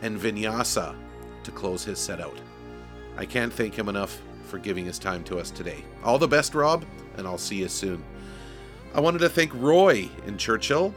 and 0.00 0.18
Vinyasa 0.18 0.94
to 1.44 1.50
close 1.52 1.84
his 1.84 1.98
set 1.98 2.20
out. 2.20 2.36
I 3.16 3.26
can't 3.26 3.52
thank 3.52 3.74
him 3.74 3.88
enough 3.88 4.20
for 4.46 4.58
giving 4.58 4.84
his 4.84 4.98
time 4.98 5.22
to 5.24 5.38
us 5.38 5.50
today. 5.50 5.84
All 6.02 6.18
the 6.18 6.28
best, 6.28 6.54
Rob, 6.54 6.84
and 7.16 7.26
I'll 7.26 7.38
see 7.38 7.56
you 7.56 7.68
soon. 7.68 8.02
I 8.94 9.00
wanted 9.00 9.20
to 9.20 9.28
thank 9.28 9.54
Roy 9.54 10.10
in 10.26 10.36
Churchill 10.36 10.94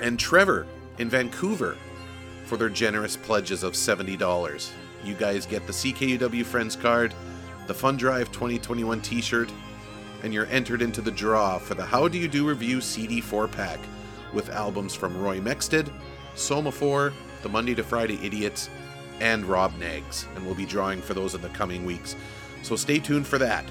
and 0.00 0.18
Trevor 0.18 0.66
in 0.98 1.08
Vancouver 1.08 1.76
for 2.44 2.56
their 2.56 2.68
generous 2.68 3.16
pledges 3.16 3.62
of 3.62 3.72
$70. 3.72 4.70
You 5.06 5.14
guys 5.14 5.46
get 5.46 5.68
the 5.68 5.72
CKUW 5.72 6.44
Friends 6.44 6.74
card, 6.74 7.14
the 7.68 7.74
Fun 7.74 7.96
Drive 7.96 8.32
2021 8.32 9.00
t 9.02 9.20
shirt, 9.20 9.52
and 10.24 10.34
you're 10.34 10.46
entered 10.46 10.82
into 10.82 11.00
the 11.00 11.12
draw 11.12 11.58
for 11.58 11.74
the 11.74 11.84
How 11.84 12.08
Do 12.08 12.18
You 12.18 12.26
Do 12.26 12.48
Review 12.48 12.80
CD 12.80 13.20
4 13.20 13.46
pack 13.46 13.78
with 14.32 14.50
albums 14.50 14.96
from 14.96 15.16
Roy 15.16 15.38
Mexted, 15.38 15.92
Soma 16.34 16.72
4, 16.72 17.12
The 17.42 17.48
Monday 17.48 17.72
to 17.76 17.84
Friday 17.84 18.18
Idiots, 18.20 18.68
and 19.20 19.44
Rob 19.44 19.78
Knaggs. 19.78 20.26
And 20.34 20.44
we'll 20.44 20.56
be 20.56 20.66
drawing 20.66 21.00
for 21.00 21.14
those 21.14 21.36
in 21.36 21.40
the 21.40 21.50
coming 21.50 21.84
weeks. 21.84 22.16
So 22.64 22.74
stay 22.74 22.98
tuned 22.98 23.28
for 23.28 23.38
that. 23.38 23.64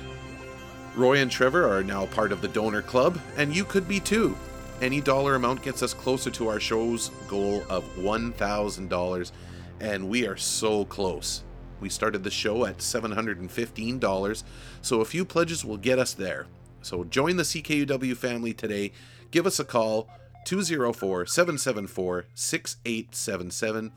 Roy 0.95 1.17
and 1.17 1.29
Trevor 1.29 1.67
are 1.69 1.83
now 1.83 2.05
part 2.05 2.31
of 2.31 2.41
the 2.41 2.47
Donor 2.47 2.81
Club, 2.81 3.19
and 3.35 3.53
you 3.53 3.65
could 3.65 3.89
be 3.89 3.99
too. 3.99 4.37
Any 4.81 5.01
dollar 5.01 5.35
amount 5.35 5.63
gets 5.63 5.83
us 5.83 5.93
closer 5.93 6.31
to 6.31 6.47
our 6.47 6.61
show's 6.61 7.09
goal 7.27 7.65
of 7.69 7.83
$1,000, 7.97 9.31
and 9.79 10.09
we 10.09 10.27
are 10.27 10.37
so 10.37 10.85
close. 10.85 11.43
We 11.79 11.89
started 11.89 12.23
the 12.23 12.31
show 12.31 12.65
at 12.65 12.79
$715, 12.79 14.43
so 14.81 15.01
a 15.01 15.05
few 15.05 15.25
pledges 15.25 15.65
will 15.65 15.77
get 15.77 15.99
us 15.99 16.13
there. 16.13 16.47
So 16.81 17.03
join 17.03 17.37
the 17.37 17.43
CKUW 17.43 18.15
family 18.15 18.53
today. 18.53 18.91
Give 19.31 19.47
us 19.47 19.59
a 19.59 19.65
call 19.65 20.07
204 20.45 21.25
774 21.25 22.25
6877 22.33 23.91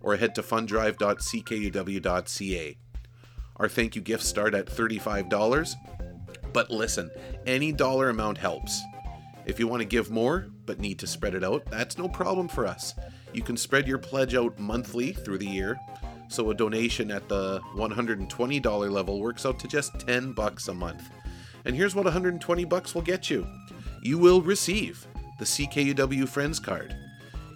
or 0.00 0.16
head 0.16 0.34
to 0.34 0.42
fundrive.ckuw.ca. 0.42 2.76
Our 3.56 3.68
thank 3.68 3.96
you 3.96 4.02
gifts 4.02 4.26
start 4.26 4.54
at 4.54 4.66
$35. 4.66 5.74
But 6.52 6.70
listen, 6.70 7.10
any 7.46 7.72
dollar 7.72 8.10
amount 8.10 8.36
helps. 8.38 8.80
If 9.46 9.58
you 9.58 9.66
want 9.66 9.80
to 9.80 9.86
give 9.86 10.10
more, 10.10 10.46
but 10.66 10.78
need 10.78 10.98
to 11.00 11.06
spread 11.06 11.34
it 11.34 11.42
out, 11.42 11.64
that's 11.66 11.98
no 11.98 12.08
problem 12.08 12.48
for 12.48 12.66
us. 12.66 12.94
You 13.32 13.42
can 13.42 13.56
spread 13.56 13.86
your 13.86 13.98
pledge 13.98 14.34
out 14.34 14.58
monthly 14.58 15.12
through 15.12 15.38
the 15.38 15.46
year, 15.46 15.78
so 16.28 16.50
a 16.50 16.54
donation 16.54 17.10
at 17.10 17.28
the 17.28 17.60
$120 17.76 18.90
level 18.90 19.20
works 19.20 19.46
out 19.46 19.58
to 19.60 19.68
just 19.68 19.98
10 20.00 20.32
bucks 20.32 20.68
a 20.68 20.74
month. 20.74 21.10
And 21.64 21.76
here's 21.76 21.94
what 21.94 22.04
120 22.04 22.64
bucks 22.64 22.94
will 22.94 23.02
get 23.02 23.30
you. 23.30 23.46
You 24.02 24.18
will 24.18 24.40
receive 24.40 25.06
the 25.38 25.44
CKUW 25.44 26.28
Friends 26.28 26.58
card. 26.58 26.94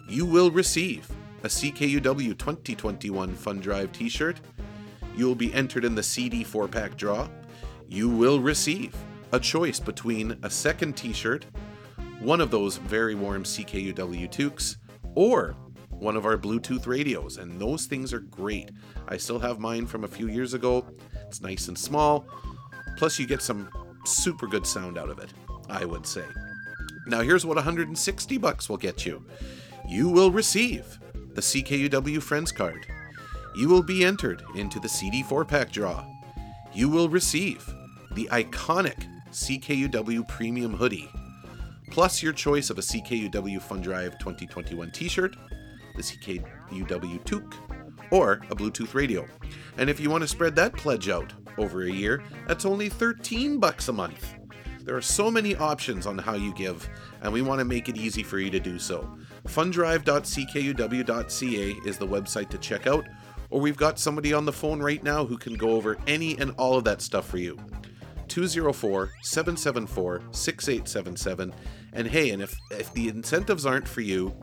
You 0.09 0.27
will 0.27 0.51
receive 0.51 1.09
a 1.43 1.49
CKUW 1.49 2.39
2021 2.39 3.35
Fun 3.35 3.61
Drive 3.61 3.93
t-shirt. 3.93 4.41
You 5.17 5.27
will 5.27 5.35
be 5.35 5.53
entered 5.53 5.85
in 5.85 5.95
the 5.95 6.03
CD 6.03 6.45
4-pack 6.45 6.97
draw. 6.97 7.29
You 7.89 8.09
will 8.09 8.41
receive 8.41 8.95
a 9.33 9.41
choice 9.41 9.81
between 9.81 10.39
a 10.43 10.51
second 10.51 10.97
t-shirt, 10.97 11.47
one 12.21 12.41
of 12.41 12.51
those 12.51 12.77
very 12.77 13.15
warm 13.15 13.45
CKUW 13.45 14.31
toques, 14.31 14.77
or 15.15 15.57
one 15.91 16.17
of 16.17 16.27
our 16.27 16.37
Bluetooth 16.37 16.87
radios, 16.87 17.37
and 17.37 17.61
those 17.61 17.87
things 17.87 18.13
are 18.13 18.21
great. 18.21 18.71
I 19.09 19.17
still 19.17 19.39
have 19.39 19.61
mine 19.61 19.87
from 19.87 20.05
a 20.05 20.09
few 20.09 20.29
years 20.29 20.55
ago. 20.55 20.85
It's 21.27 21.41
nice 21.41 21.69
and 21.69 21.79
small. 21.79 22.27
Plus, 22.97 23.19
you 23.19 23.27
get 23.27 23.43
some 23.43 23.69
super 24.05 24.47
good 24.47 24.67
sound 24.67 24.99
out 24.99 25.09
of 25.09 25.19
it, 25.19 25.33
I 25.69 25.85
would 25.85 26.07
say. 26.07 26.25
Now, 27.07 27.21
here's 27.21 27.47
what 27.47 27.57
160 27.57 28.39
bucks 28.39 28.69
will 28.69 28.77
get 28.77 29.07
you. 29.07 29.25
You 29.89 30.09
will 30.09 30.31
receive 30.31 30.99
the 31.35 31.41
CKUW 31.41 32.23
Friends 32.23 32.53
card. 32.53 32.87
You 33.55 33.69
will 33.69 33.83
be 33.83 34.05
entered 34.05 34.43
into 34.55 34.81
the 34.81 34.89
CD 34.89 35.23
4 35.23 35.45
pack 35.45 35.71
draw. 35.73 36.05
You 36.73 36.89
will 36.89 37.09
receive 37.09 37.65
the 38.13 38.29
iconic 38.33 39.07
CKUW 39.31 40.27
Premium 40.29 40.75
Hoodie, 40.75 41.11
plus 41.93 42.23
your 42.23 42.33
choice 42.33 42.71
of 42.71 42.79
a 42.79 42.81
CKUW 42.81 43.61
Fun 43.61 43.83
Drive 43.83 44.19
2021 44.19 44.91
t 44.93 45.09
shirt, 45.09 45.37
the 45.95 46.03
CKUW 46.03 47.23
toque, 47.27 47.55
or 48.11 48.41
a 48.51 48.57
Bluetooth 48.57 48.95
radio. 48.95 49.27
And 49.77 49.91
if 49.91 50.01
you 50.01 50.09
want 50.09 50.23
to 50.23 50.29
spread 50.29 50.57
that 50.57 50.73
pledge 50.73 51.11
out 51.11 51.35
over 51.59 51.83
a 51.83 51.91
year, 51.91 52.23
that's 52.49 52.65
only 52.65 52.89
13 52.89 53.59
bucks 53.59 53.89
a 53.89 53.93
month. 53.93 54.37
There 54.81 54.97
are 54.97 55.03
so 55.03 55.31
many 55.31 55.55
options 55.55 56.07
on 56.07 56.17
how 56.17 56.35
you 56.35 56.55
give, 56.55 56.89
and 57.21 57.31
we 57.31 57.43
want 57.43 57.59
to 57.59 57.67
make 57.67 57.91
it 57.91 57.99
easy 57.99 58.23
for 58.23 58.39
you 58.39 58.49
to 58.49 58.59
do 58.59 58.79
so. 58.79 59.15
Fundrive.ckuw.ca 59.47 61.71
is 61.87 61.99
the 61.99 62.09
website 62.09 62.49
to 62.49 62.57
check 62.57 62.87
out, 62.87 63.07
or 63.51 63.61
we've 63.61 63.77
got 63.77 63.99
somebody 63.99 64.33
on 64.33 64.47
the 64.47 64.53
phone 64.53 64.81
right 64.81 65.03
now 65.03 65.27
who 65.27 65.37
can 65.37 65.53
go 65.53 65.73
over 65.73 65.99
any 66.07 66.39
and 66.39 66.53
all 66.53 66.75
of 66.75 66.85
that 66.85 67.03
stuff 67.03 67.29
for 67.29 67.37
you. 67.37 67.59
204 68.29 69.11
774 69.21 70.23
6877. 70.31 71.53
And 71.93 72.07
hey, 72.07 72.31
and 72.31 72.43
if, 72.43 72.57
if 72.71 72.93
the 72.95 73.09
incentives 73.09 73.67
aren't 73.67 73.89
for 73.89 74.01
you, 74.01 74.35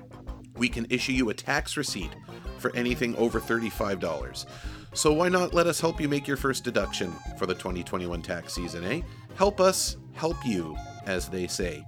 we 0.56 0.70
can 0.70 0.86
issue 0.90 1.14
you 1.14 1.30
a 1.30 1.34
tax 1.34 1.78
receipt 1.78 2.16
for 2.58 2.76
anything 2.76 3.16
over 3.16 3.40
$35. 3.40 4.46
So 4.94 5.14
why 5.14 5.30
not 5.30 5.54
let 5.54 5.68
us 5.68 5.80
help 5.80 6.02
you 6.02 6.10
make 6.10 6.28
your 6.28 6.38
first 6.38 6.64
deduction 6.64 7.14
for 7.38 7.46
the 7.46 7.54
2021 7.54 8.22
tax 8.22 8.54
season, 8.54 8.84
eh? 8.84 9.02
Help 9.36 9.60
us 9.60 9.98
help 10.14 10.38
you, 10.46 10.76
as 11.06 11.30
they 11.30 11.48
say. 11.48 11.86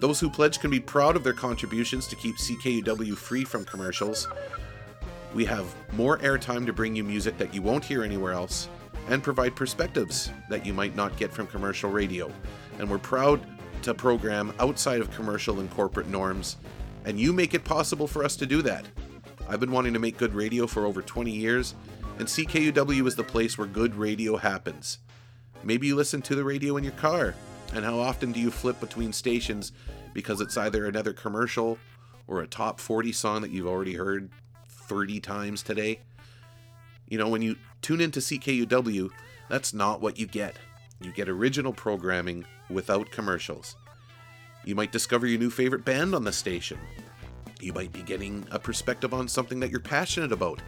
Those 0.00 0.20
who 0.20 0.30
pledge 0.30 0.60
can 0.60 0.70
be 0.70 0.80
proud 0.80 1.16
of 1.16 1.24
their 1.24 1.32
contributions 1.32 2.06
to 2.08 2.16
keep 2.16 2.36
CKUW 2.36 3.16
free 3.16 3.44
from 3.44 3.64
commercials. 3.64 4.28
We 5.34 5.44
have 5.46 5.74
more 5.92 6.18
airtime 6.18 6.66
to 6.66 6.72
bring 6.72 6.94
you 6.94 7.04
music 7.04 7.36
that 7.38 7.54
you 7.54 7.62
won't 7.62 7.84
hear 7.84 8.04
anywhere 8.04 8.32
else 8.32 8.68
and 9.08 9.22
provide 9.22 9.56
perspectives 9.56 10.30
that 10.50 10.66
you 10.66 10.72
might 10.72 10.94
not 10.94 11.16
get 11.16 11.32
from 11.32 11.46
commercial 11.46 11.90
radio. 11.90 12.30
And 12.78 12.88
we're 12.88 12.98
proud 12.98 13.40
to 13.82 13.94
program 13.94 14.52
outside 14.58 15.00
of 15.00 15.10
commercial 15.10 15.60
and 15.60 15.70
corporate 15.70 16.08
norms, 16.08 16.56
and 17.04 17.18
you 17.18 17.32
make 17.32 17.54
it 17.54 17.64
possible 17.64 18.06
for 18.06 18.24
us 18.24 18.36
to 18.36 18.46
do 18.46 18.62
that. 18.62 18.86
I've 19.48 19.60
been 19.60 19.72
wanting 19.72 19.94
to 19.94 19.98
make 19.98 20.18
good 20.18 20.34
radio 20.34 20.66
for 20.66 20.84
over 20.84 21.00
20 21.00 21.30
years, 21.30 21.74
and 22.18 22.28
CKUW 22.28 23.06
is 23.06 23.14
the 23.14 23.24
place 23.24 23.56
where 23.56 23.66
good 23.66 23.94
radio 23.94 24.36
happens. 24.36 24.98
Maybe 25.62 25.86
you 25.86 25.96
listen 25.96 26.22
to 26.22 26.34
the 26.34 26.44
radio 26.44 26.76
in 26.76 26.84
your 26.84 26.92
car, 26.94 27.34
and 27.74 27.84
how 27.84 27.98
often 27.98 28.32
do 28.32 28.40
you 28.40 28.50
flip 28.50 28.80
between 28.80 29.12
stations 29.12 29.72
because 30.12 30.40
it's 30.40 30.56
either 30.56 30.86
another 30.86 31.12
commercial 31.12 31.78
or 32.26 32.42
a 32.42 32.46
top 32.46 32.80
40 32.80 33.12
song 33.12 33.42
that 33.42 33.50
you've 33.50 33.66
already 33.66 33.94
heard 33.94 34.30
30 34.68 35.20
times 35.20 35.62
today? 35.62 36.00
You 37.08 37.18
know, 37.18 37.28
when 37.28 37.42
you 37.42 37.56
tune 37.80 38.00
into 38.00 38.20
CKUW, 38.20 39.10
that's 39.48 39.72
not 39.72 40.00
what 40.00 40.18
you 40.18 40.26
get. 40.26 40.56
You 41.00 41.12
get 41.12 41.28
original 41.28 41.72
programming 41.72 42.44
without 42.70 43.10
commercials. 43.10 43.76
You 44.64 44.74
might 44.74 44.92
discover 44.92 45.26
your 45.26 45.38
new 45.38 45.50
favorite 45.50 45.84
band 45.84 46.14
on 46.14 46.24
the 46.24 46.32
station. 46.32 46.78
You 47.60 47.72
might 47.72 47.92
be 47.92 48.02
getting 48.02 48.46
a 48.50 48.58
perspective 48.58 49.14
on 49.14 49.28
something 49.28 49.60
that 49.60 49.70
you're 49.70 49.80
passionate 49.80 50.32
about, 50.32 50.60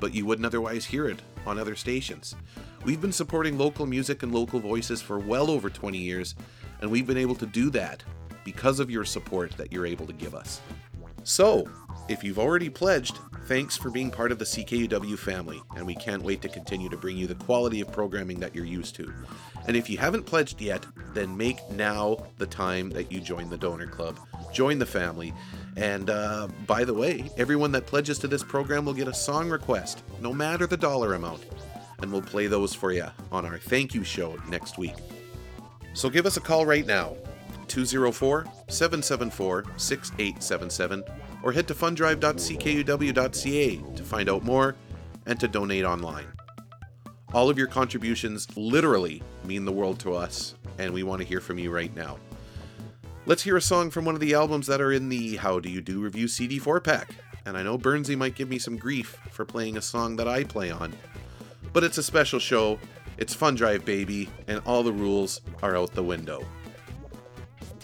but 0.00 0.12
you 0.12 0.26
wouldn't 0.26 0.46
otherwise 0.46 0.84
hear 0.84 1.08
it 1.08 1.22
on 1.46 1.58
other 1.58 1.76
stations. 1.76 2.34
We've 2.84 3.00
been 3.00 3.12
supporting 3.12 3.58
local 3.58 3.86
music 3.86 4.22
and 4.22 4.34
local 4.34 4.60
voices 4.60 5.00
for 5.00 5.18
well 5.18 5.50
over 5.50 5.70
20 5.70 5.98
years, 5.98 6.34
and 6.80 6.90
we've 6.90 7.06
been 7.06 7.16
able 7.16 7.36
to 7.36 7.46
do 7.46 7.70
that 7.70 8.02
because 8.44 8.80
of 8.80 8.90
your 8.90 9.04
support 9.04 9.52
that 9.52 9.72
you're 9.72 9.86
able 9.86 10.06
to 10.06 10.12
give 10.12 10.34
us. 10.34 10.60
So, 11.24 11.68
if 12.08 12.22
you've 12.22 12.38
already 12.38 12.70
pledged, 12.70 13.18
thanks 13.46 13.76
for 13.76 13.90
being 13.90 14.10
part 14.10 14.30
of 14.30 14.38
the 14.38 14.44
CKUW 14.44 15.18
family, 15.18 15.60
and 15.76 15.84
we 15.84 15.96
can't 15.96 16.22
wait 16.22 16.42
to 16.42 16.48
continue 16.48 16.88
to 16.88 16.96
bring 16.96 17.16
you 17.16 17.26
the 17.26 17.34
quality 17.34 17.80
of 17.80 17.90
programming 17.90 18.38
that 18.40 18.54
you're 18.54 18.64
used 18.64 18.94
to. 18.96 19.12
And 19.66 19.76
if 19.76 19.90
you 19.90 19.98
haven't 19.98 20.24
pledged 20.24 20.60
yet, 20.60 20.84
then 21.14 21.36
make 21.36 21.68
now 21.70 22.18
the 22.38 22.46
time 22.46 22.90
that 22.90 23.10
you 23.10 23.20
join 23.20 23.50
the 23.50 23.56
donor 23.56 23.86
club. 23.86 24.18
Join 24.52 24.78
the 24.78 24.86
family. 24.86 25.32
And 25.76 26.10
uh, 26.10 26.48
by 26.66 26.84
the 26.84 26.94
way, 26.94 27.30
everyone 27.36 27.72
that 27.72 27.86
pledges 27.86 28.18
to 28.20 28.28
this 28.28 28.42
program 28.42 28.84
will 28.84 28.94
get 28.94 29.08
a 29.08 29.14
song 29.14 29.50
request, 29.50 30.02
no 30.20 30.32
matter 30.32 30.66
the 30.66 30.76
dollar 30.76 31.14
amount. 31.14 31.44
And 32.00 32.12
we'll 32.12 32.22
play 32.22 32.46
those 32.46 32.74
for 32.74 32.92
you 32.92 33.06
on 33.32 33.46
our 33.46 33.58
thank 33.58 33.94
you 33.94 34.04
show 34.04 34.38
next 34.48 34.78
week. 34.78 34.94
So 35.94 36.10
give 36.10 36.26
us 36.26 36.36
a 36.36 36.40
call 36.40 36.66
right 36.66 36.86
now, 36.86 37.16
204 37.68 38.44
774 38.68 39.64
6877, 39.76 41.04
or 41.42 41.52
head 41.52 41.66
to 41.68 41.74
fundrive.ckuw.ca 41.74 43.96
to 43.96 44.02
find 44.02 44.28
out 44.28 44.44
more 44.44 44.76
and 45.26 45.40
to 45.40 45.48
donate 45.48 45.84
online. 45.84 46.35
All 47.36 47.50
of 47.50 47.58
your 47.58 47.66
contributions 47.66 48.48
literally 48.56 49.22
mean 49.44 49.66
the 49.66 49.72
world 49.72 50.00
to 50.00 50.14
us, 50.14 50.54
and 50.78 50.94
we 50.94 51.02
want 51.02 51.20
to 51.20 51.28
hear 51.28 51.38
from 51.38 51.58
you 51.58 51.70
right 51.70 51.94
now. 51.94 52.16
Let's 53.26 53.42
hear 53.42 53.58
a 53.58 53.60
song 53.60 53.90
from 53.90 54.06
one 54.06 54.14
of 54.14 54.22
the 54.22 54.32
albums 54.32 54.66
that 54.68 54.80
are 54.80 54.90
in 54.90 55.10
the 55.10 55.36
How 55.36 55.60
Do 55.60 55.68
You 55.68 55.82
Do 55.82 56.00
Review 56.00 56.28
CD 56.28 56.58
4 56.58 56.80
pack. 56.80 57.14
And 57.44 57.58
I 57.58 57.62
know 57.62 57.76
Burnsy 57.76 58.16
might 58.16 58.36
give 58.36 58.48
me 58.48 58.58
some 58.58 58.78
grief 58.78 59.18
for 59.30 59.44
playing 59.44 59.76
a 59.76 59.82
song 59.82 60.16
that 60.16 60.26
I 60.26 60.44
play 60.44 60.70
on. 60.70 60.94
But 61.74 61.84
it's 61.84 61.98
a 61.98 62.02
special 62.02 62.38
show, 62.38 62.78
it's 63.18 63.34
Fun 63.34 63.54
Drive 63.54 63.84
Baby, 63.84 64.30
and 64.46 64.62
all 64.64 64.82
the 64.82 64.90
rules 64.90 65.42
are 65.62 65.76
out 65.76 65.92
the 65.92 66.02
window. 66.02 66.42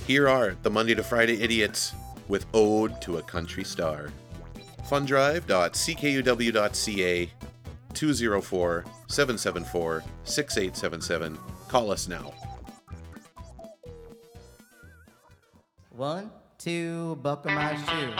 Here 0.07 0.31
are 0.31 0.57
the 0.63 0.71
Monday 0.71 0.95
to 0.95 1.03
Friday 1.03 1.43
Idiots 1.43 1.93
with 2.27 2.47
Ode 2.55 3.03
to 3.03 3.19
a 3.19 3.23
Country 3.23 3.65
Star. 3.65 4.09
Fundrive.ckuw.ca 4.89 7.31
204 7.95 8.84
774 9.09 10.03
6877. 10.24 11.38
Call 11.68 11.90
us 11.90 12.09
now. 12.09 12.32
One, 15.90 16.30
two, 16.59 17.16
buckle 17.16 17.53
my 17.53 17.76
shoe. 17.76 18.12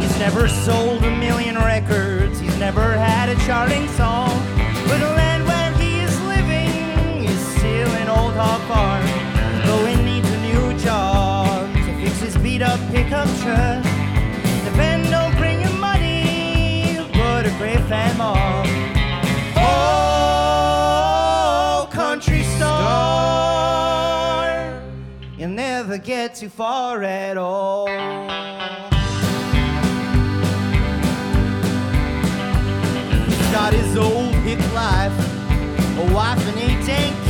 He's 0.00 0.18
never 0.18 0.48
sold 0.48 1.04
a 1.04 1.10
million 1.18 1.56
records. 1.56 2.40
He's 2.40 2.56
never 2.58 2.92
had 2.92 3.28
a 3.28 3.36
charting 3.46 3.86
song. 3.88 4.30
But 4.88 4.98
the 4.98 5.10
land 5.10 5.46
where 5.46 5.72
he 5.74 6.00
is 6.00 6.20
living 6.22 7.24
is 7.24 7.46
still 7.56 7.88
an 7.90 8.08
old 8.08 8.32
hog 8.34 8.60
farm. 8.62 9.11
Up 12.62 12.80
pickup 12.90 13.26
truck. 13.40 13.82
The 14.64 14.70
band 14.76 15.10
don't 15.10 15.36
bring 15.36 15.60
him 15.60 15.80
money, 15.80 16.96
but 17.12 17.44
a 17.46 17.50
great 17.58 17.80
fan 17.88 18.16
mom. 18.16 18.66
Oh, 19.56 20.68
country 21.90 22.44
star, 22.56 23.52
you'll 25.36 25.48
never 25.48 25.98
get 25.98 26.36
too 26.36 26.48
far 26.48 27.02
at 27.02 27.36
all. 27.36 27.88
He's 33.26 33.50
got 33.50 33.72
his 33.72 33.96
old 33.96 34.34
hick 34.46 34.60
life, 34.72 35.12
a 35.98 36.04
wife 36.14 36.46
and 36.46 36.58
18 36.58 36.86
kids. 36.86 37.21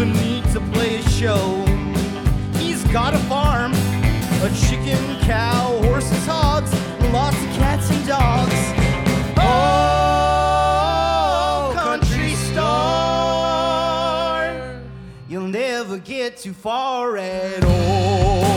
Doesn't 0.00 0.16
need 0.24 0.44
to 0.54 0.60
play 0.72 0.96
a 0.96 1.02
show. 1.10 1.62
He's 2.54 2.82
got 2.84 3.12
a 3.12 3.18
farm, 3.28 3.74
a 3.74 4.50
chicken, 4.58 5.18
cow, 5.20 5.78
horses, 5.82 6.24
hogs, 6.24 6.72
lots 7.12 7.36
of 7.36 7.50
cats 7.58 7.90
and 7.90 8.06
dogs. 8.06 8.54
Oh, 9.36 9.74
country 11.76 12.34
star, 12.50 12.80
you'll 15.28 15.48
never 15.48 15.98
get 15.98 16.38
too 16.38 16.54
far 16.54 17.18
at 17.18 17.62
all. 17.62 18.49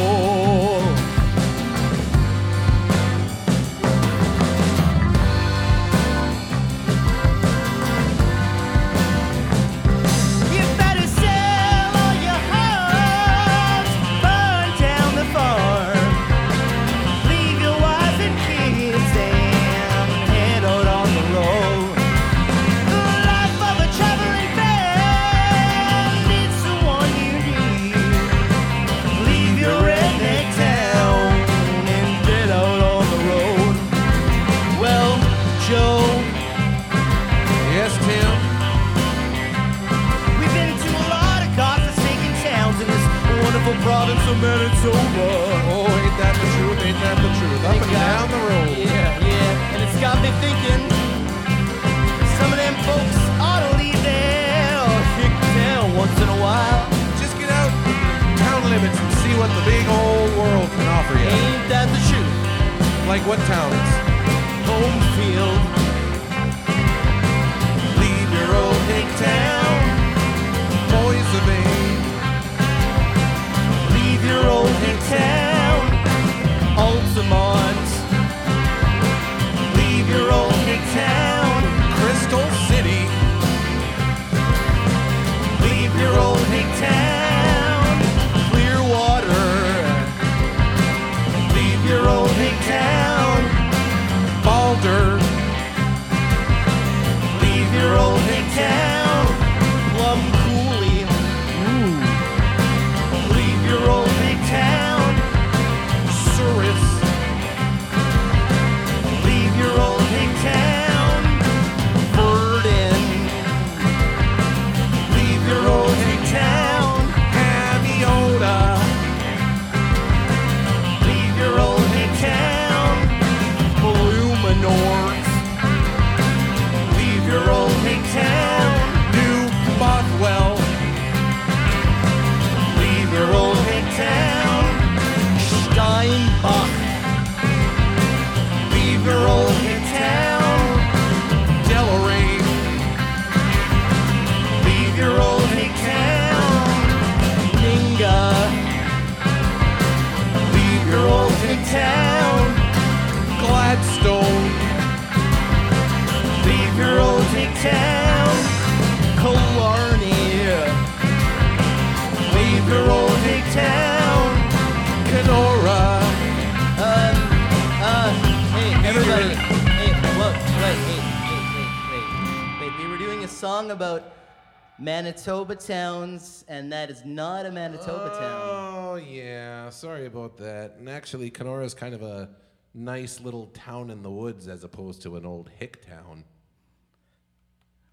Manitoba 175.25 175.55
towns, 175.55 176.43
and 176.49 176.69
that 176.73 176.89
is 176.89 177.05
not 177.05 177.45
a 177.45 177.51
Manitoba 177.51 178.09
town. 178.09 178.41
Oh, 178.43 178.95
yeah. 178.95 179.69
Sorry 179.69 180.05
about 180.05 180.35
that. 180.35 180.75
And 180.77 180.89
actually, 180.89 181.29
Kenora 181.29 181.63
is 181.63 181.73
kind 181.73 181.95
of 181.95 182.03
a 182.03 182.27
nice 182.73 183.21
little 183.21 183.45
town 183.47 183.89
in 183.89 184.01
the 184.01 184.11
woods 184.11 184.49
as 184.49 184.65
opposed 184.65 185.01
to 185.03 185.15
an 185.15 185.25
old 185.25 185.49
hick 185.57 185.85
town. 185.87 186.25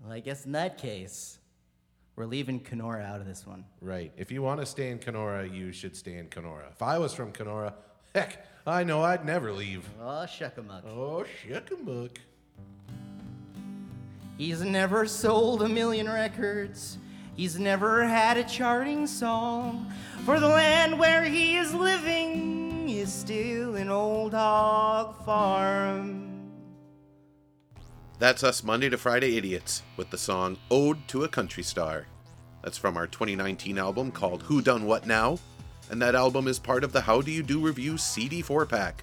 Well, 0.01 0.11
I 0.11 0.19
guess 0.19 0.45
in 0.45 0.51
that 0.53 0.77
case, 0.77 1.39
We're 2.17 2.27
leaving 2.27 2.59
Kenora 2.59 3.05
out 3.05 3.21
of 3.21 3.27
this 3.27 3.47
one. 3.47 3.65
Right. 3.81 4.13
If 4.17 4.33
you 4.33 4.43
want 4.43 4.59
to 4.59 4.67
stay 4.67 4.91
in 4.91 4.99
Kenora, 4.99 5.49
you 5.49 5.71
should 5.71 5.95
stay 5.97 6.17
in 6.17 6.27
Kenora. 6.27 6.65
If 6.73 6.83
I 6.83 6.99
was 6.99 7.15
from 7.15 7.31
Kenora, 7.31 7.75
heck, 8.15 8.45
I 8.67 8.83
know 8.83 9.03
I'd 9.03 9.25
never 9.25 9.53
leave. 9.53 9.89
Oh, 10.01 10.27
shuckamuck. 10.27 10.85
Oh, 10.85 11.25
shuckamuck. 11.47 12.17
He's 14.37 14.63
never 14.63 15.07
sold 15.07 15.63
a 15.63 15.69
million 15.69 16.09
records. 16.09 16.99
He's 17.41 17.59
never 17.59 18.05
had 18.05 18.37
a 18.37 18.45
charting 18.45 19.07
song. 19.07 19.91
For 20.27 20.39
the 20.39 20.49
land 20.49 20.99
where 20.99 21.25
he 21.25 21.57
is 21.57 21.73
living 21.73 22.87
is 22.87 23.11
still 23.11 23.77
an 23.77 23.89
old 23.89 24.35
hog 24.35 25.25
farm. 25.25 26.51
That's 28.19 28.45
us 28.45 28.63
Monday 28.63 28.91
to 28.91 28.99
Friday 28.99 29.39
Idiots 29.39 29.83
with 29.97 30.11
the 30.11 30.19
song 30.19 30.59
Ode 30.71 31.09
to 31.09 31.25
a 31.25 31.29
Country 31.29 31.63
Star. 31.63 32.05
That's 32.63 32.77
from 32.77 32.99
our 32.99 33.07
2019 33.07 33.79
album 33.79 34.13
called 34.13 34.43
Who 34.43 34.61
Done 34.61 34.85
What 34.85 35.07
Now, 35.07 35.39
and 35.89 36.03
that 36.03 36.15
album 36.15 36.47
is 36.47 36.59
part 36.59 36.85
of 36.85 36.93
the 36.93 37.01
How 37.01 37.23
Do 37.23 37.31
You 37.31 37.43
Do 37.43 37.59
Review 37.59 37.97
CD 37.97 38.43
4 38.43 38.67
pack. 38.67 39.03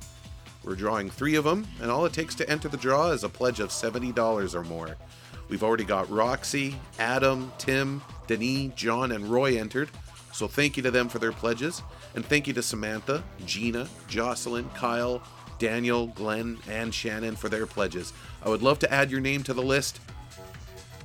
We're 0.63 0.75
drawing 0.75 1.09
three 1.09 1.33
of 1.33 1.43
them, 1.43 1.65
and 1.81 1.89
all 1.89 2.05
it 2.05 2.13
takes 2.13 2.35
to 2.35 2.47
enter 2.47 2.67
the 2.67 2.77
draw 2.77 3.09
is 3.09 3.23
a 3.23 3.29
pledge 3.29 3.59
of 3.59 3.69
$70 3.69 4.53
or 4.53 4.63
more. 4.65 4.95
We've 5.49 5.63
already 5.63 5.85
got 5.85 6.11
Roxy, 6.11 6.75
Adam, 6.99 7.51
Tim, 7.57 8.03
Denis, 8.27 8.73
John, 8.75 9.11
and 9.11 9.27
Roy 9.27 9.57
entered, 9.57 9.89
so 10.33 10.47
thank 10.47 10.77
you 10.77 10.83
to 10.83 10.91
them 10.91 11.09
for 11.09 11.17
their 11.19 11.31
pledges, 11.31 11.81
and 12.15 12.25
thank 12.25 12.47
you 12.47 12.53
to 12.53 12.61
Samantha, 12.61 13.23
Gina, 13.45 13.87
Jocelyn, 14.07 14.69
Kyle, 14.75 15.21
Daniel, 15.59 16.07
Glenn, 16.07 16.57
and 16.69 16.93
Shannon 16.93 17.35
for 17.35 17.49
their 17.49 17.65
pledges. 17.65 18.13
I 18.43 18.49
would 18.49 18.61
love 18.61 18.77
to 18.79 18.93
add 18.93 19.09
your 19.09 19.21
name 19.21 19.43
to 19.43 19.53
the 19.53 19.63
list, 19.63 19.99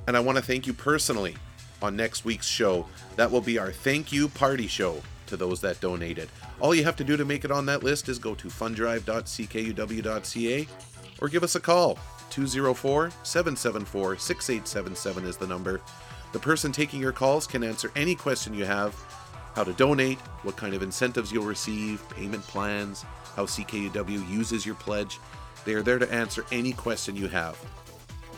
and 0.07 0.15
I 0.15 0.19
want 0.19 0.37
to 0.37 0.43
thank 0.43 0.67
you 0.67 0.73
personally 0.73 1.35
on 1.81 1.95
next 1.95 2.25
week's 2.25 2.47
show. 2.47 2.85
That 3.15 3.31
will 3.31 3.41
be 3.41 3.57
our 3.57 3.71
thank 3.71 4.11
you 4.11 4.29
party 4.29 4.67
show 4.67 5.01
to 5.27 5.37
those 5.37 5.61
that 5.61 5.79
donated. 5.81 6.29
All 6.59 6.75
you 6.75 6.83
have 6.83 6.95
to 6.97 7.03
do 7.03 7.17
to 7.17 7.25
make 7.25 7.43
it 7.45 7.51
on 7.51 7.65
that 7.65 7.81
list 7.83 8.09
is 8.09 8.19
go 8.19 8.35
to 8.35 8.47
fundrive.ckuw.ca 8.47 10.67
or 11.19 11.27
give 11.27 11.43
us 11.43 11.55
a 11.55 11.59
call. 11.59 11.97
204 12.29 13.11
774 13.23 14.17
6877 14.17 15.25
is 15.25 15.37
the 15.37 15.47
number. 15.47 15.81
The 16.33 16.39
person 16.39 16.71
taking 16.71 16.99
your 16.99 17.13
calls 17.13 17.47
can 17.47 17.63
answer 17.63 17.91
any 17.95 18.15
question 18.15 18.53
you 18.53 18.65
have 18.65 18.93
how 19.53 19.63
to 19.63 19.73
donate, 19.73 20.17
what 20.41 20.57
kind 20.57 20.73
of 20.73 20.81
incentives 20.81 21.31
you'll 21.31 21.45
receive, 21.45 22.03
payment 22.09 22.41
plans, 22.43 23.05
how 23.35 23.45
CKUW 23.45 24.27
uses 24.29 24.65
your 24.65 24.73
pledge. 24.75 25.19
They 25.65 25.75
are 25.75 25.83
there 25.83 25.99
to 25.99 26.11
answer 26.11 26.43
any 26.51 26.73
question 26.73 27.15
you 27.15 27.27
have. 27.27 27.57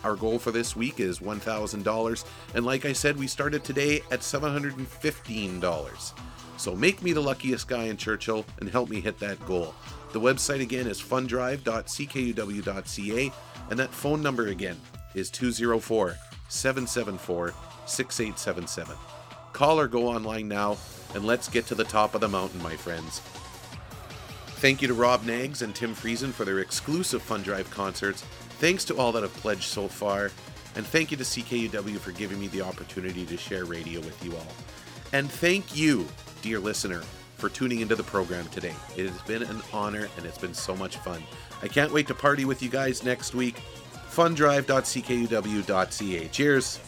Our 0.04 0.16
goal 0.16 0.38
for 0.38 0.52
this 0.52 0.76
week 0.76 1.00
is 1.00 1.18
$1,000, 1.20 2.26
and 2.54 2.66
like 2.66 2.86
I 2.86 2.94
said, 2.94 3.18
we 3.18 3.26
started 3.28 3.64
today 3.64 4.02
at 4.12 4.20
$715. 4.20 6.14
So 6.58 6.76
make 6.76 7.02
me 7.02 7.12
the 7.12 7.22
luckiest 7.22 7.68
guy 7.68 7.86
in 7.86 7.98
Churchill 7.98 8.46
and 8.60 8.70
help 8.70 8.90
me 8.90 9.02
hit 9.02 9.18
that 9.20 9.44
goal. 9.46 9.74
The 10.12 10.22
website 10.22 10.62
again 10.62 10.88
is 10.88 11.02
fundrive.ckuw.ca, 11.02 13.32
and 13.70 13.80
that 13.80 13.94
phone 13.94 14.22
number 14.22 14.48
again 14.48 14.80
is 15.16 15.30
204 15.32 16.16
774 16.48 17.54
6877. 17.86 18.96
Call 19.54 19.80
or 19.80 19.88
go 19.88 20.08
online 20.08 20.48
now, 20.48 20.78
and 21.14 21.26
let's 21.26 21.48
get 21.48 21.66
to 21.68 21.76
the 21.76 21.84
top 21.84 22.16
of 22.16 22.22
the 22.22 22.28
mountain, 22.28 22.62
my 22.62 22.76
friends. 22.76 23.22
Thank 24.58 24.82
you 24.82 24.88
to 24.88 24.94
Rob 24.94 25.26
Knaggs 25.26 25.62
and 25.62 25.76
Tim 25.76 25.94
Friesen 25.94 26.32
for 26.32 26.46
their 26.46 26.60
exclusive 26.60 27.22
Fun 27.22 27.44
Drive 27.44 27.70
concerts. 27.72 28.24
Thanks 28.60 28.86
to 28.86 28.98
all 28.98 29.12
that 29.12 29.24
have 29.24 29.34
pledged 29.36 29.64
so 29.64 29.88
far. 29.88 30.32
And 30.76 30.86
thank 30.86 31.12
you 31.12 31.18
to 31.18 31.24
CKUW 31.24 32.00
for 32.00 32.12
giving 32.12 32.40
me 32.40 32.48
the 32.48 32.62
opportunity 32.62 33.26
to 33.26 33.38
share 33.38 33.66
radio 33.66 34.00
with 34.02 34.24
you 34.24 34.36
all. 34.36 34.48
And 35.14 35.30
thank 35.30 35.76
you, 35.76 36.08
dear 36.42 36.60
listener, 36.60 37.02
for 37.38 37.50
tuning 37.50 37.82
into 37.82 37.96
the 37.96 38.04
program 38.04 38.48
today. 38.48 38.74
It 38.98 39.10
has 39.10 39.22
been 39.22 39.44
an 39.44 39.62
honor 39.72 40.10
and 40.18 40.26
it's 40.26 40.38
been 40.38 40.54
so 40.54 40.76
much 40.76 40.98
fun. 40.98 41.24
I 41.62 41.68
can't 41.68 41.94
wait 41.94 42.08
to 42.08 42.16
party 42.16 42.46
with 42.46 42.62
you 42.62 42.70
guys 42.70 43.04
next 43.04 43.36
week. 43.36 43.62
Fundrive.ckuw.ca. 44.10 46.28
Cheers. 46.30 46.80